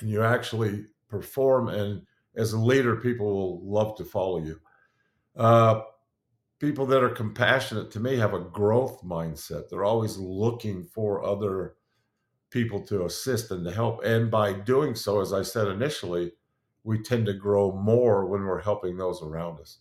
and 0.00 0.08
you 0.08 0.22
actually 0.22 0.84
perform. 1.08 1.68
And 1.68 2.02
as 2.36 2.52
a 2.52 2.58
leader, 2.58 2.96
people 2.96 3.26
will 3.26 3.60
love 3.64 3.96
to 3.96 4.04
follow 4.04 4.42
you. 4.42 4.60
Uh, 5.36 5.82
people 6.60 6.84
that 6.86 7.02
are 7.02 7.10
compassionate 7.10 7.90
to 7.90 8.00
me 8.00 8.16
have 8.16 8.34
a 8.34 8.40
growth 8.40 9.02
mindset. 9.02 9.68
They're 9.68 9.84
always 9.84 10.18
looking 10.18 10.84
for 10.84 11.24
other 11.24 11.74
people 12.50 12.82
to 12.82 13.06
assist 13.06 13.50
and 13.50 13.64
to 13.64 13.72
help. 13.72 14.04
And 14.04 14.30
by 14.30 14.52
doing 14.52 14.94
so, 14.94 15.20
as 15.20 15.32
I 15.32 15.42
said 15.42 15.68
initially, 15.68 16.32
we 16.84 17.02
tend 17.02 17.26
to 17.26 17.32
grow 17.32 17.72
more 17.72 18.26
when 18.26 18.44
we're 18.44 18.60
helping 18.60 18.96
those 18.96 19.22
around 19.22 19.58
us. 19.60 19.78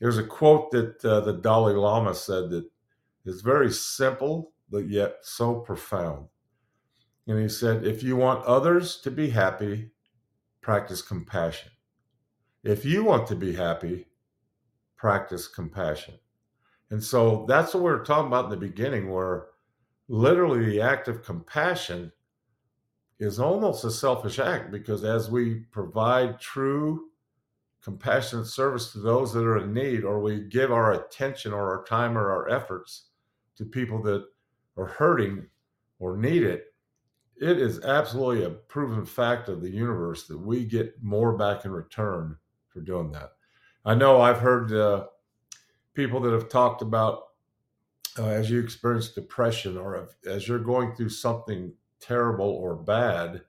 There's 0.00 0.18
a 0.18 0.24
quote 0.24 0.70
that 0.70 1.04
uh, 1.04 1.20
the 1.20 1.34
Dalai 1.34 1.74
Lama 1.74 2.14
said 2.14 2.50
that 2.50 2.64
is 3.26 3.42
very 3.42 3.70
simple 3.70 4.52
but 4.70 4.88
yet 4.88 5.16
so 5.22 5.56
profound. 5.56 6.28
And 7.26 7.38
he 7.40 7.48
said, 7.48 7.84
if 7.84 8.02
you 8.02 8.16
want 8.16 8.44
others 8.44 8.96
to 9.02 9.10
be 9.10 9.30
happy, 9.30 9.90
practice 10.62 11.02
compassion. 11.02 11.70
If 12.62 12.84
you 12.84 13.04
want 13.04 13.26
to 13.28 13.36
be 13.36 13.54
happy, 13.54 14.06
practice 15.00 15.48
compassion. 15.48 16.14
And 16.90 17.02
so 17.02 17.46
that's 17.48 17.72
what 17.72 17.82
we 17.82 17.90
were 17.90 18.04
talking 18.04 18.26
about 18.26 18.44
in 18.44 18.50
the 18.50 18.56
beginning, 18.68 19.10
where 19.10 19.46
literally 20.08 20.66
the 20.66 20.82
act 20.82 21.08
of 21.08 21.24
compassion 21.24 22.12
is 23.18 23.40
almost 23.40 23.84
a 23.84 23.90
selfish 23.90 24.38
act 24.38 24.70
because 24.70 25.02
as 25.02 25.30
we 25.30 25.60
provide 25.72 26.38
true 26.38 27.06
compassionate 27.82 28.46
service 28.46 28.92
to 28.92 28.98
those 28.98 29.32
that 29.32 29.44
are 29.44 29.58
in 29.58 29.72
need, 29.72 30.04
or 30.04 30.20
we 30.20 30.40
give 30.40 30.70
our 30.70 30.92
attention 30.92 31.54
or 31.54 31.78
our 31.78 31.84
time 31.84 32.18
or 32.18 32.30
our 32.30 32.50
efforts 32.50 33.06
to 33.56 33.64
people 33.64 34.02
that 34.02 34.26
are 34.76 34.86
hurting 34.86 35.46
or 35.98 36.18
need 36.18 36.42
it, 36.42 36.74
it 37.40 37.58
is 37.58 37.82
absolutely 37.84 38.44
a 38.44 38.50
proven 38.50 39.06
fact 39.06 39.48
of 39.48 39.62
the 39.62 39.70
universe 39.70 40.26
that 40.26 40.38
we 40.38 40.66
get 40.66 41.02
more 41.02 41.38
back 41.38 41.64
in 41.64 41.70
return 41.70 42.36
for 42.68 42.82
doing 42.82 43.10
that. 43.12 43.32
I 43.84 43.94
know 43.94 44.20
I've 44.20 44.40
heard 44.40 44.72
uh, 44.72 45.06
people 45.94 46.20
that 46.20 46.32
have 46.32 46.48
talked 46.48 46.82
about 46.82 47.24
uh, 48.18 48.26
as 48.26 48.50
you 48.50 48.60
experience 48.60 49.08
depression 49.08 49.78
or 49.78 49.96
if, 49.96 50.30
as 50.30 50.46
you're 50.46 50.58
going 50.58 50.94
through 50.94 51.08
something 51.10 51.72
terrible 52.00 52.48
or 52.48 52.74
bad, 52.74 53.42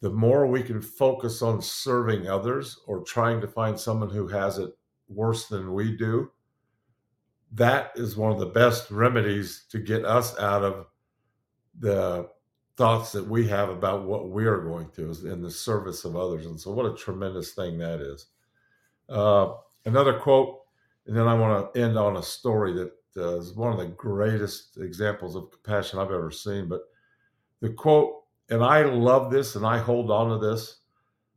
the 0.00 0.10
more 0.10 0.46
we 0.46 0.62
can 0.62 0.80
focus 0.80 1.42
on 1.42 1.62
serving 1.62 2.28
others 2.28 2.78
or 2.86 3.02
trying 3.02 3.40
to 3.40 3.48
find 3.48 3.78
someone 3.78 4.10
who 4.10 4.26
has 4.26 4.58
it 4.58 4.70
worse 5.08 5.46
than 5.46 5.72
we 5.72 5.96
do, 5.96 6.30
that 7.52 7.92
is 7.96 8.16
one 8.16 8.32
of 8.32 8.38
the 8.38 8.46
best 8.46 8.90
remedies 8.90 9.64
to 9.70 9.78
get 9.78 10.04
us 10.04 10.38
out 10.38 10.64
of 10.64 10.86
the 11.78 12.28
thoughts 12.76 13.12
that 13.12 13.26
we 13.26 13.46
have 13.46 13.68
about 13.68 14.04
what 14.04 14.30
we 14.30 14.44
are 14.44 14.58
going 14.58 14.88
through 14.88 15.14
in 15.30 15.42
the 15.42 15.50
service 15.50 16.04
of 16.04 16.16
others. 16.16 16.46
And 16.46 16.58
so, 16.58 16.72
what 16.72 16.86
a 16.86 16.94
tremendous 16.94 17.52
thing 17.52 17.78
that 17.78 18.00
is. 18.00 18.26
Uh, 19.12 19.54
another 19.84 20.18
quote, 20.18 20.60
and 21.06 21.16
then 21.16 21.28
I 21.28 21.34
want 21.34 21.74
to 21.74 21.80
end 21.80 21.98
on 21.98 22.16
a 22.16 22.22
story 22.22 22.72
that 22.72 22.92
uh, 23.16 23.36
is 23.38 23.54
one 23.54 23.72
of 23.72 23.78
the 23.78 23.94
greatest 23.94 24.78
examples 24.78 25.36
of 25.36 25.50
compassion 25.50 25.98
I've 25.98 26.10
ever 26.10 26.30
seen. 26.30 26.68
But 26.68 26.82
the 27.60 27.70
quote, 27.70 28.22
and 28.48 28.64
I 28.64 28.84
love 28.84 29.30
this 29.30 29.54
and 29.54 29.66
I 29.66 29.78
hold 29.78 30.10
on 30.10 30.30
to 30.30 30.46
this, 30.46 30.78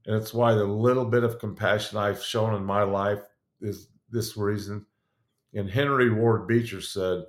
and 0.05 0.15
it's 0.15 0.33
why 0.33 0.53
the 0.53 0.63
little 0.63 1.05
bit 1.05 1.23
of 1.23 1.39
compassion 1.39 1.97
I've 1.97 2.23
shown 2.23 2.55
in 2.55 2.63
my 2.63 2.83
life 2.83 3.23
is 3.59 3.89
this 4.09 4.37
reason. 4.37 4.85
And 5.53 5.69
Henry 5.69 6.09
Ward 6.09 6.47
Beecher 6.47 6.81
said, 6.81 7.23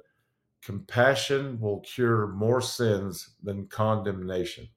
compassion 0.62 1.58
will 1.60 1.80
cure 1.80 2.28
more 2.28 2.60
sins 2.60 3.34
than 3.42 3.68
condemnation. 3.68 4.68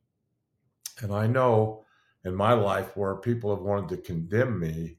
And 1.02 1.14
I 1.14 1.28
know 1.28 1.86
in 2.26 2.36
my 2.36 2.54
life 2.54 2.96
where 2.96 3.16
people 3.16 3.54
have 3.56 3.64
wanted 3.64 3.90
to 3.90 4.02
condemn 4.02 4.60
me, 4.60 4.98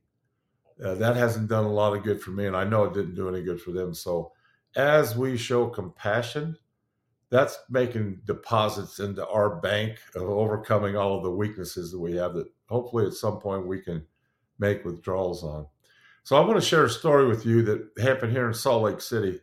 uh, 0.84 0.94
that 0.94 1.16
hasn't 1.16 1.48
done 1.48 1.64
a 1.64 1.72
lot 1.72 1.96
of 1.96 2.02
good 2.02 2.22
for 2.22 2.30
me. 2.30 2.46
And 2.46 2.56
I 2.56 2.64
know 2.64 2.84
it 2.84 2.94
didn't 2.94 3.14
do 3.14 3.28
any 3.28 3.42
good 3.42 3.60
for 3.60 3.72
them. 3.72 3.94
So 3.94 4.32
as 4.76 5.16
we 5.16 5.36
show 5.36 5.68
compassion, 5.68 6.56
that's 7.30 7.58
making 7.68 8.20
deposits 8.24 8.98
into 8.98 9.26
our 9.28 9.56
bank 9.56 9.98
of 10.14 10.22
overcoming 10.22 10.96
all 10.96 11.16
of 11.16 11.22
the 11.22 11.30
weaknesses 11.30 11.92
that 11.92 12.00
we 12.00 12.16
have 12.16 12.34
that 12.34 12.48
hopefully 12.68 13.06
at 13.06 13.12
some 13.12 13.38
point 13.38 13.66
we 13.66 13.80
can 13.80 14.04
make 14.58 14.84
withdrawals 14.84 15.44
on. 15.44 15.66
So 16.22 16.36
I 16.36 16.40
want 16.40 16.60
to 16.60 16.66
share 16.66 16.84
a 16.84 16.90
story 16.90 17.26
with 17.26 17.46
you 17.46 17.62
that 17.62 17.88
happened 18.02 18.32
here 18.32 18.48
in 18.48 18.54
Salt 18.54 18.82
Lake 18.82 19.00
City 19.00 19.40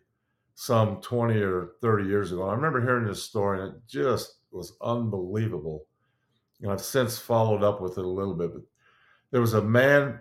some 0.55 1.01
20 1.01 1.39
or 1.41 1.71
30 1.81 2.05
years 2.05 2.31
ago. 2.31 2.47
I 2.47 2.53
remember 2.53 2.81
hearing 2.81 3.05
this 3.05 3.23
story 3.23 3.61
and 3.61 3.75
it 3.75 3.81
just 3.87 4.39
was 4.51 4.73
unbelievable. 4.81 5.85
And 6.61 6.71
I've 6.71 6.81
since 6.81 7.17
followed 7.17 7.63
up 7.63 7.81
with 7.81 7.97
it 7.97 8.05
a 8.05 8.09
little 8.09 8.33
bit. 8.33 8.53
But 8.53 8.63
there 9.31 9.41
was 9.41 9.53
a 9.53 9.61
man 9.61 10.19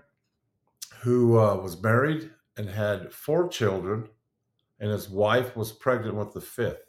who 1.03 1.39
uh, 1.39 1.57
was 1.57 1.81
married 1.83 2.31
and 2.57 2.69
had 2.69 3.13
four 3.13 3.49
children, 3.49 4.09
and 4.81 4.91
his 4.91 5.09
wife 5.09 5.57
was 5.57 5.73
pregnant 5.73 6.17
with 6.17 6.33
the 6.33 6.41
fifth. 6.41 6.83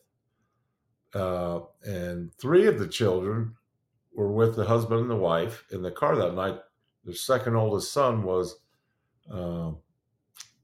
Uh, 1.13 1.59
and 1.83 2.33
three 2.33 2.67
of 2.67 2.79
the 2.79 2.87
children 2.87 3.55
were 4.13 4.31
with 4.31 4.55
the 4.55 4.65
husband 4.65 5.01
and 5.01 5.09
the 5.09 5.15
wife 5.15 5.65
in 5.71 5.81
the 5.81 5.91
car 5.91 6.15
that 6.15 6.33
night. 6.33 6.59
The 7.05 7.13
second 7.13 7.55
oldest 7.55 7.93
son 7.93 8.23
was 8.23 8.59
uh, 9.31 9.71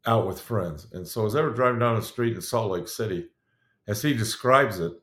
out 0.06 0.28
with 0.28 0.42
friends. 0.42 0.88
And 0.92 1.08
so 1.08 1.26
as 1.26 1.34
they 1.34 1.42
were 1.42 1.54
driving 1.54 1.80
down 1.80 1.96
the 1.96 2.02
street 2.02 2.36
in 2.36 2.42
Salt 2.42 2.72
Lake 2.72 2.88
City, 2.88 3.30
as 3.88 4.02
he 4.02 4.14
describes 4.14 4.80
it, 4.80 4.94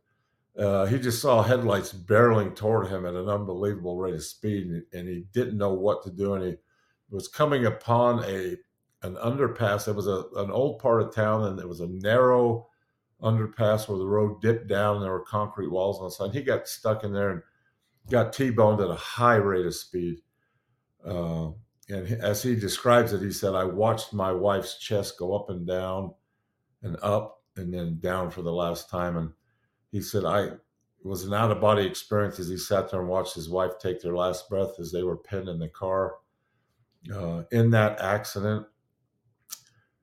uh, 0.58 0.84
he 0.86 0.98
just 0.98 1.22
saw 1.22 1.42
headlights 1.42 1.92
barreling 1.92 2.54
toward 2.54 2.88
him 2.88 3.06
at 3.06 3.14
an 3.14 3.28
unbelievable 3.28 3.96
rate 3.96 4.14
of 4.14 4.22
speed, 4.22 4.66
and, 4.66 4.84
and, 4.92 5.08
he 5.08 5.24
didn't 5.32 5.56
know 5.56 5.72
what 5.72 6.02
to 6.02 6.10
do. 6.10 6.34
And 6.34 6.44
he 6.44 6.56
was 7.10 7.28
coming 7.28 7.66
upon 7.66 8.24
a 8.24 8.56
an 9.02 9.16
underpass. 9.16 9.88
It 9.88 9.96
was 9.96 10.06
a, 10.06 10.24
an 10.36 10.50
old 10.50 10.78
part 10.78 11.02
of 11.02 11.14
town, 11.14 11.44
and 11.44 11.58
it 11.58 11.68
was 11.68 11.80
a 11.80 11.88
narrow 11.88 12.68
underpass 13.22 13.88
where 13.88 13.98
the 13.98 14.06
road 14.06 14.40
dipped 14.42 14.66
down, 14.66 14.96
and 14.96 15.04
there 15.04 15.12
were 15.12 15.24
concrete 15.24 15.70
walls 15.70 15.98
on 15.98 16.04
the 16.04 16.10
side. 16.10 16.34
He 16.34 16.42
got 16.42 16.68
stuck 16.68 17.04
in 17.04 17.12
there 17.12 17.30
and 17.30 17.42
got 18.10 18.32
T-boned 18.32 18.80
at 18.80 18.90
a 18.90 18.94
high 18.94 19.36
rate 19.36 19.66
of 19.66 19.74
speed. 19.74 20.18
Uh, 21.04 21.50
and 21.88 22.06
as 22.22 22.42
he 22.42 22.54
describes 22.54 23.12
it, 23.12 23.22
he 23.22 23.32
said, 23.32 23.54
I 23.54 23.64
watched 23.64 24.12
my 24.12 24.32
wife's 24.32 24.78
chest 24.78 25.18
go 25.18 25.34
up 25.34 25.50
and 25.50 25.66
down 25.66 26.12
and 26.82 26.96
up 27.02 27.42
and 27.56 27.72
then 27.72 27.98
down 28.00 28.30
for 28.30 28.42
the 28.42 28.52
last 28.52 28.88
time. 28.88 29.16
And 29.16 29.30
he 29.90 30.00
said, 30.00 30.24
I 30.24 30.50
was 31.02 31.24
an 31.24 31.34
out 31.34 31.50
of 31.50 31.60
body 31.60 31.86
experience 31.86 32.38
as 32.38 32.48
he 32.48 32.56
sat 32.56 32.90
there 32.90 33.00
and 33.00 33.08
watched 33.08 33.34
his 33.34 33.48
wife 33.48 33.72
take 33.80 34.00
their 34.00 34.14
last 34.14 34.48
breath 34.48 34.78
as 34.78 34.92
they 34.92 35.02
were 35.02 35.16
pinned 35.16 35.48
in 35.48 35.58
the 35.58 35.68
car. 35.68 36.16
Uh, 37.14 37.44
in 37.50 37.70
that 37.70 38.00
accident, 38.00 38.66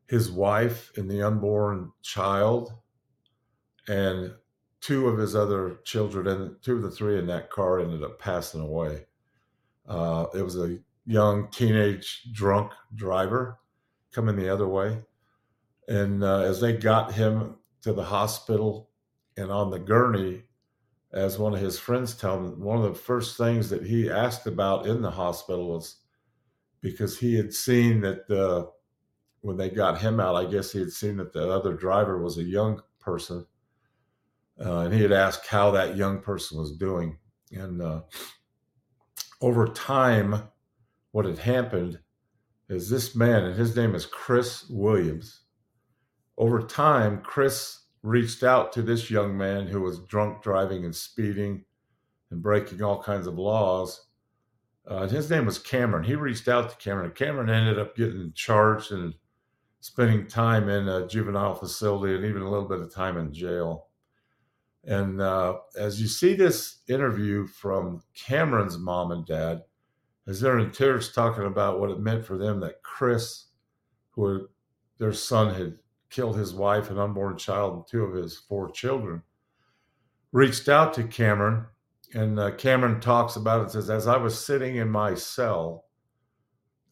his 0.08 0.32
wife 0.32 0.92
and 0.98 1.10
the 1.10 1.22
unborn 1.22 1.92
child 2.02 2.74
and 3.88 4.34
two 4.82 5.08
of 5.08 5.18
his 5.18 5.36
other 5.36 5.80
children 5.84 6.28
and 6.28 6.56
two 6.62 6.78
of 6.78 6.82
the 6.82 6.92
three 6.92 7.20
in 7.20 7.28
that 7.28 7.50
car 7.50 7.80
ended 7.80 8.04
up 8.04 8.20
passing 8.20 8.62
away. 8.62 9.06
Uh, 9.88 10.26
it 10.34 10.42
was 10.42 10.58
a 10.58 10.78
young 11.06 11.50
teenage 11.52 12.28
drunk 12.34 12.72
driver 12.96 13.60
coming 14.12 14.36
the 14.36 14.52
other 14.52 14.68
way. 14.68 14.98
And 15.88 16.24
uh, 16.24 16.42
as 16.42 16.60
they 16.60 16.74
got 16.74 17.14
him 17.14 17.56
to 17.82 17.94
the 17.94 18.04
hospital 18.04 18.90
and 19.38 19.52
on 19.52 19.70
the 19.70 19.80
gurney, 19.80 20.44
as 21.14 21.40
one 21.40 21.54
of 21.54 21.62
his 21.62 21.80
friends 21.80 22.16
told 22.16 22.46
him, 22.46 22.60
one 22.60 22.78
of 22.78 22.84
the 22.84 23.00
first 23.00 23.38
things 23.38 23.70
that 23.70 23.86
he 23.86 24.10
asked 24.10 24.46
about 24.48 24.86
in 24.86 25.02
the 25.02 25.12
hospital 25.12 25.70
was 25.70 25.98
because 26.82 27.18
he 27.18 27.36
had 27.36 27.54
seen 27.54 28.02
that 28.02 28.28
the, 28.28 28.70
when 29.42 29.58
they 29.58 29.70
got 29.70 30.00
him 30.00 30.20
out, 30.20 30.36
I 30.36 30.46
guess 30.46 30.72
he 30.72 30.80
had 30.80 30.92
seen 30.92 31.18
that 31.18 31.34
the 31.34 31.50
other 31.50 31.74
driver 31.74 32.22
was 32.22 32.38
a 32.38 32.44
young 32.44 32.82
person. 33.00 33.46
Uh, 34.60 34.80
and 34.80 34.94
he 34.94 35.02
had 35.02 35.12
asked 35.12 35.48
how 35.48 35.72
that 35.72 35.96
young 35.96 36.20
person 36.20 36.58
was 36.58 36.76
doing. 36.76 37.18
And 37.52 37.82
uh, 37.82 38.02
over 39.42 39.68
time, 39.68 40.50
what 41.12 41.26
had 41.26 41.38
happened 41.38 42.00
is 42.70 42.90
this 42.90 43.16
man, 43.16 43.44
and 43.46 43.56
his 43.56 43.76
name 43.76 43.96
is 43.96 44.06
Chris 44.06 44.68
Williams. 44.70 45.42
Over 46.38 46.62
time, 46.62 47.22
Chris 47.22 47.86
reached 48.04 48.44
out 48.44 48.72
to 48.74 48.82
this 48.82 49.10
young 49.10 49.38
man 49.38 49.68
who 49.68 49.82
was 49.82 50.04
drunk 50.04 50.42
driving 50.42 50.86
and 50.86 50.96
speeding 50.96 51.64
and 52.32 52.42
breaking 52.42 52.82
all 52.82 53.02
kinds 53.02 53.28
of 53.28 53.38
laws. 53.38 54.07
Uh, 54.88 55.08
his 55.08 55.30
name 55.30 55.46
was 55.46 55.60
Cameron. 55.60 56.04
He 56.04 56.16
reached 56.16 56.48
out 56.48 56.70
to 56.70 56.78
Cameron. 56.78 57.12
Cameron 57.12 57.50
ended 57.50 57.78
up 57.78 57.96
getting 57.96 58.32
charged 58.34 58.92
and 58.92 59.14
spending 59.82 60.28
time 60.28 60.70
in 60.70 60.88
a 60.88 61.08
juvenile 61.08 61.56
facility 61.56 62.16
and 62.16 62.26
even 62.26 62.42
a 62.42 62.50
little 62.50 62.68
bit 62.68 62.80
of 62.80 62.94
time 62.94 63.18
in 63.18 63.34
jail. 63.34 63.88
And 64.86 65.22
uh, 65.22 65.58
as 65.78 66.02
you 66.02 66.08
see 66.08 66.34
this 66.34 66.80
interview 66.88 67.46
from 67.48 68.02
Cameron's 68.16 68.78
mom 68.78 69.12
and 69.12 69.26
dad, 69.26 69.64
as 70.28 70.40
they're 70.40 70.60
in 70.60 70.72
tears 70.72 71.12
talking 71.12 71.46
about 71.46 71.80
what 71.80 71.90
it 71.90 72.00
meant 72.00 72.26
for 72.26 72.38
them 72.38 72.62
that 72.62 72.84
Chris, 72.84 73.46
who 74.12 74.48
their 74.98 75.14
son 75.14 75.54
had 75.54 75.78
killed 76.10 76.38
his 76.38 76.54
wife 76.54 76.90
and 76.90 77.00
unborn 77.00 77.38
child 77.38 77.74
and 77.74 77.88
two 77.88 78.04
of 78.04 78.14
his 78.14 78.38
four 78.38 78.72
children, 78.72 79.22
reached 80.32 80.70
out 80.70 80.94
to 80.94 81.04
Cameron. 81.04 81.66
And 82.14 82.40
uh, 82.40 82.52
Cameron 82.52 83.02
talks 83.02 83.36
about 83.36 83.66
it, 83.66 83.72
says, 83.72 83.90
As 83.90 84.08
I 84.08 84.18
was 84.18 84.44
sitting 84.44 84.78
in 84.78 84.90
my 84.90 85.14
cell, 85.14 85.86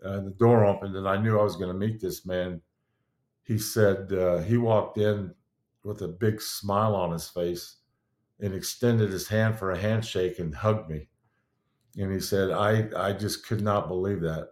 uh, 0.04 0.20
the 0.20 0.32
door 0.32 0.66
opened 0.66 0.96
and 0.96 1.08
I 1.08 1.18
knew 1.18 1.40
I 1.40 1.44
was 1.44 1.56
going 1.56 1.72
to 1.72 1.88
meet 1.88 2.00
this 2.00 2.26
man. 2.26 2.62
He 3.44 3.58
said 3.58 4.12
uh, 4.12 4.40
he 4.40 4.58
walked 4.58 4.98
in 4.98 5.34
with 5.84 6.02
a 6.02 6.08
big 6.08 6.42
smile 6.42 6.96
on 6.96 7.12
his 7.12 7.30
face 7.30 7.78
and 8.40 8.54
extended 8.54 9.12
his 9.12 9.28
hand 9.28 9.58
for 9.58 9.72
a 9.72 9.78
handshake 9.78 10.40
and 10.40 10.54
hugged 10.54 10.90
me. 10.90 11.08
And 11.98 12.12
he 12.12 12.20
said, 12.20 12.52
I, 12.52 12.90
I 12.98 13.14
just 13.14 13.46
could 13.46 13.62
not 13.62 13.88
believe 13.88 14.22
that. 14.22 14.50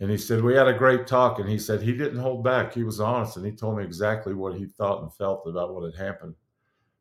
And 0.00 0.10
he 0.10 0.18
said, 0.18 0.42
We 0.42 0.54
had 0.54 0.68
a 0.68 0.78
great 0.78 1.06
talk. 1.06 1.40
And 1.40 1.48
he 1.48 1.58
said, 1.58 1.82
He 1.82 1.92
didn't 1.92 2.20
hold 2.20 2.44
back. 2.44 2.72
He 2.72 2.84
was 2.84 3.00
honest. 3.00 3.36
And 3.36 3.44
he 3.44 3.52
told 3.52 3.78
me 3.78 3.84
exactly 3.84 4.32
what 4.32 4.54
he 4.54 4.66
thought 4.66 5.02
and 5.02 5.12
felt 5.12 5.42
about 5.46 5.74
what 5.74 5.84
had 5.84 5.96
happened. 5.96 6.34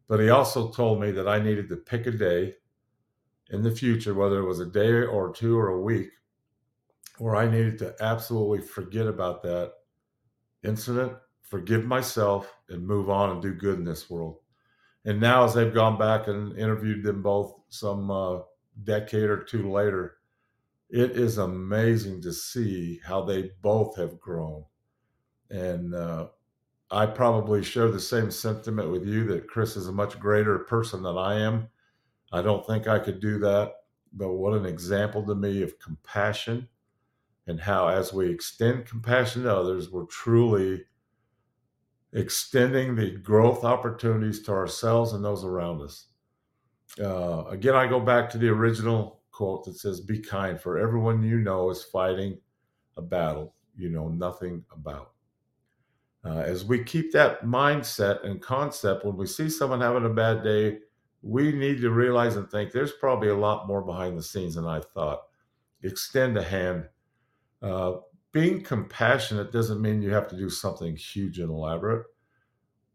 But 0.08 0.20
he 0.20 0.30
also 0.30 0.72
told 0.72 1.00
me 1.00 1.12
that 1.12 1.28
I 1.28 1.40
needed 1.40 1.70
to 1.70 1.76
pick 1.76 2.08
a 2.08 2.12
day 2.12 2.56
in 3.52 3.64
the 3.64 3.72
future, 3.72 4.14
whether 4.14 4.40
it 4.40 4.48
was 4.48 4.60
a 4.60 4.66
day 4.66 4.92
or 4.92 5.32
two 5.34 5.58
or 5.58 5.70
a 5.70 5.82
week, 5.82 6.10
where 7.18 7.36
I 7.36 7.50
needed 7.50 7.78
to 7.80 7.96
absolutely 8.00 8.62
forget 8.62 9.08
about 9.08 9.44
that 9.44 9.74
incident 10.64 11.14
forgive 11.48 11.86
myself, 11.86 12.54
and 12.70 12.86
move 12.86 13.10
on 13.10 13.32
and 13.32 13.42
do 13.42 13.54
good 13.54 13.80
in 13.80 13.86
this 13.86 14.10
world. 14.10 14.40
And 15.06 15.20
now, 15.20 15.46
as 15.46 15.54
they've 15.54 15.74
gone 15.74 15.98
back 15.98 16.28
and 16.28 16.58
interviewed 16.58 17.04
them 17.04 17.24
both 17.24 17.56
some 17.70 18.12
uh, 18.12 18.40
decade 18.84 19.30
or 19.30 19.44
two 19.44 19.72
later, 19.72 20.18
it 20.90 21.12
is 21.12 21.38
amazing 21.38 22.22
to 22.22 22.34
see 22.34 23.00
how 23.06 23.24
they 23.24 23.52
both 23.62 23.96
have 23.96 24.20
grown. 24.20 24.66
And 25.50 25.96
uh, 25.96 26.28
I 26.92 27.06
probably 27.06 27.64
share 27.64 27.90
the 27.90 28.00
same 28.00 28.30
sentiment 28.30 28.92
with 28.92 29.06
you 29.06 29.26
that 29.28 29.48
Chris 29.48 29.78
is 29.78 29.88
a 29.88 29.94
much 29.94 30.20
greater 30.20 30.60
person 30.60 31.04
than 31.04 31.18
I 31.18 31.40
am. 31.40 31.70
I 32.32 32.42
don't 32.42 32.66
think 32.66 32.88
I 32.88 33.00
could 33.00 33.20
do 33.20 33.40
that, 33.40 33.74
but 34.14 34.34
what 34.34 34.54
an 34.54 34.66
example 34.66 35.26
to 35.26 35.36
me 35.36 35.62
of 35.62 35.80
compassion 35.80 36.68
and 37.48 37.60
how, 37.60 37.88
as 37.88 38.12
we 38.12 38.30
extend 38.30 38.86
compassion 38.86 39.44
to 39.44 39.56
others, 39.56 39.90
we're 39.90 40.06
truly 40.06 40.84
extending 42.14 42.96
the 42.96 43.12
growth 43.12 43.64
opportunities 43.64 44.42
to 44.44 44.52
ourselves 44.52 45.14
and 45.14 45.24
those 45.24 45.44
around 45.44 45.82
us. 45.82 46.08
Uh, 47.02 47.46
again, 47.46 47.76
I 47.76 47.88
go 47.88 48.00
back 48.00 48.30
to 48.32 48.38
the 48.38 48.50
original 48.50 49.22
quote 49.32 49.66
that 49.66 49.78
says, 49.78 50.02
Be 50.02 50.20
kind, 50.20 50.60
for 50.60 50.78
everyone 50.78 51.24
you 51.24 51.40
know 51.40 51.70
is 51.70 51.84
fighting 51.84 52.40
a 52.98 53.02
battle 53.02 53.54
you 53.78 53.90
know 53.90 54.10
nothing 54.10 54.66
about. 54.72 55.12
Uh, 56.26 56.40
as 56.40 56.66
we 56.66 56.84
keep 56.84 57.14
that 57.14 57.44
mindset 57.46 58.26
and 58.26 58.42
concept, 58.42 59.06
when 59.06 59.16
we 59.16 59.28
see 59.28 59.50
someone 59.50 59.80
having 59.80 60.06
a 60.06 60.10
bad 60.10 60.44
day, 60.44 60.80
we 61.22 61.52
need 61.52 61.82
to 61.82 61.90
realize 61.90 62.36
and 62.36 62.50
think 62.50 62.72
there's 62.72 62.94
probably 62.94 63.30
a 63.30 63.36
lot 63.36 63.68
more 63.68 63.82
behind 63.82 64.18
the 64.18 64.24
scenes 64.24 64.56
than 64.56 64.66
I 64.66 64.80
thought. 64.80 65.24
Extend 65.84 66.38
a 66.38 66.44
hand. 66.44 66.88
Uh, 67.62 67.98
being 68.32 68.64
compassionate 68.64 69.52
doesn't 69.52 69.82
mean 69.82 70.02
you 70.02 70.14
have 70.14 70.28
to 70.30 70.38
do 70.38 70.50
something 70.50 70.96
huge 70.96 71.40
and 71.40 71.50
elaborate. 71.50 72.06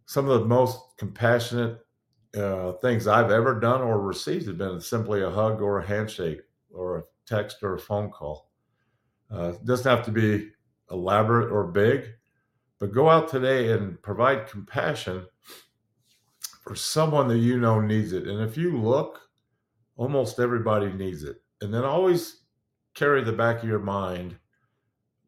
Some 0.06 0.28
of 0.28 0.40
the 0.40 0.46
most 0.46 0.78
compassionate 0.98 1.78
uh, 2.36 2.72
things 2.74 3.06
I've 3.06 3.30
ever 3.30 3.58
done 3.58 3.82
or 3.82 4.00
received 4.00 4.46
have 4.46 4.58
been 4.58 4.80
simply 4.80 5.22
a 5.22 5.30
hug 5.30 5.60
or 5.60 5.78
a 5.78 5.86
handshake 5.86 6.40
or 6.72 6.98
a 6.98 7.02
text 7.26 7.62
or 7.62 7.74
a 7.74 7.78
phone 7.78 8.10
call. 8.10 8.50
Uh, 9.32 9.52
it 9.54 9.64
doesn't 9.64 9.90
have 9.90 10.04
to 10.06 10.12
be 10.12 10.50
elaborate 10.90 11.50
or 11.50 11.64
big, 11.64 12.06
but 12.78 12.92
go 12.92 13.08
out 13.08 13.28
today 13.28 13.72
and 13.72 14.00
provide 14.02 14.46
compassion 14.46 15.26
for 16.62 16.74
someone 16.74 17.28
that 17.28 17.38
you 17.38 17.58
know 17.58 17.80
needs 17.80 18.12
it. 18.12 18.26
And 18.26 18.40
if 18.40 18.56
you 18.56 18.80
look, 18.80 19.20
almost 19.96 20.38
everybody 20.38 20.92
needs 20.92 21.24
it. 21.24 21.42
And 21.60 21.72
then 21.74 21.84
always 21.84 22.42
carry 22.94 23.22
the 23.22 23.32
back 23.32 23.62
of 23.62 23.68
your 23.68 23.78
mind 23.78 24.36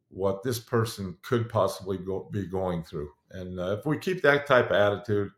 what 0.08 0.42
this 0.44 0.60
person 0.60 1.16
could 1.22 1.48
possibly 1.48 1.98
go, 1.98 2.28
be 2.30 2.46
going 2.46 2.84
through. 2.84 3.10
And 3.32 3.58
uh, 3.58 3.76
if 3.78 3.84
we 3.84 3.98
keep 3.98 4.22
that 4.22 4.46
type 4.46 4.70
of 4.70 4.76
attitude, 4.76 5.30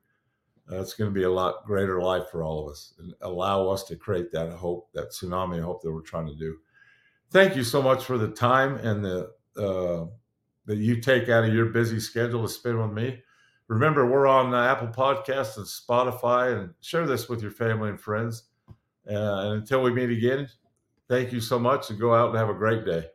uh, 0.71 0.81
it's 0.81 0.95
going 0.95 1.11
to 1.11 1.15
be 1.15 1.23
a 1.23 1.31
lot 1.31 1.65
greater 1.65 2.03
life 2.03 2.25
for 2.31 2.43
all 2.43 2.65
of 2.65 2.73
us 2.73 2.93
and 2.99 3.15
allow 3.23 3.69
us 3.69 3.85
to 3.85 3.97
create 3.97 4.31
that 4.33 4.53
hope, 4.53 4.93
that 4.93 5.13
tsunami 5.13 5.63
hope 5.63 5.81
that 5.83 5.93
we're 5.93 6.03
trying 6.03 6.27
to 6.27 6.35
do. 6.35 6.57
Thank 7.31 7.57
you 7.57 7.65
so 7.65 7.81
much 7.81 8.05
for 8.05 8.19
the 8.19 8.29
time 8.29 8.77
and 8.77 9.05
the 9.05 9.31
uh, 9.57 10.07
that 10.67 10.77
you 10.77 11.01
take 11.01 11.29
out 11.29 11.45
of 11.45 11.55
your 11.55 11.67
busy 11.67 11.99
schedule 11.99 12.43
to 12.43 12.49
spend 12.49 12.79
with 12.79 12.93
me. 12.93 13.23
Remember, 13.69 14.07
we're 14.07 14.29
on 14.29 14.55
uh, 14.55 14.63
Apple 14.63 14.89
Podcasts 14.89 15.57
and 15.57 15.67
Spotify, 15.67 16.57
and 16.57 16.73
share 16.81 17.07
this 17.07 17.29
with 17.29 17.43
your 17.43 17.51
family 17.51 17.91
and 17.91 18.01
friends. 18.01 18.45
Uh, 19.09 19.13
and 19.15 19.53
until 19.61 19.83
we 19.83 19.93
meet 19.93 20.11
again, 20.11 20.49
thank 21.09 21.33
you 21.33 21.41
so 21.41 21.59
much, 21.59 21.91
and 21.91 21.99
go 21.99 22.15
out 22.15 22.31
and 22.31 22.39
have 22.39 22.49
a 22.49 22.55
great 22.55 22.85
day. 22.85 23.07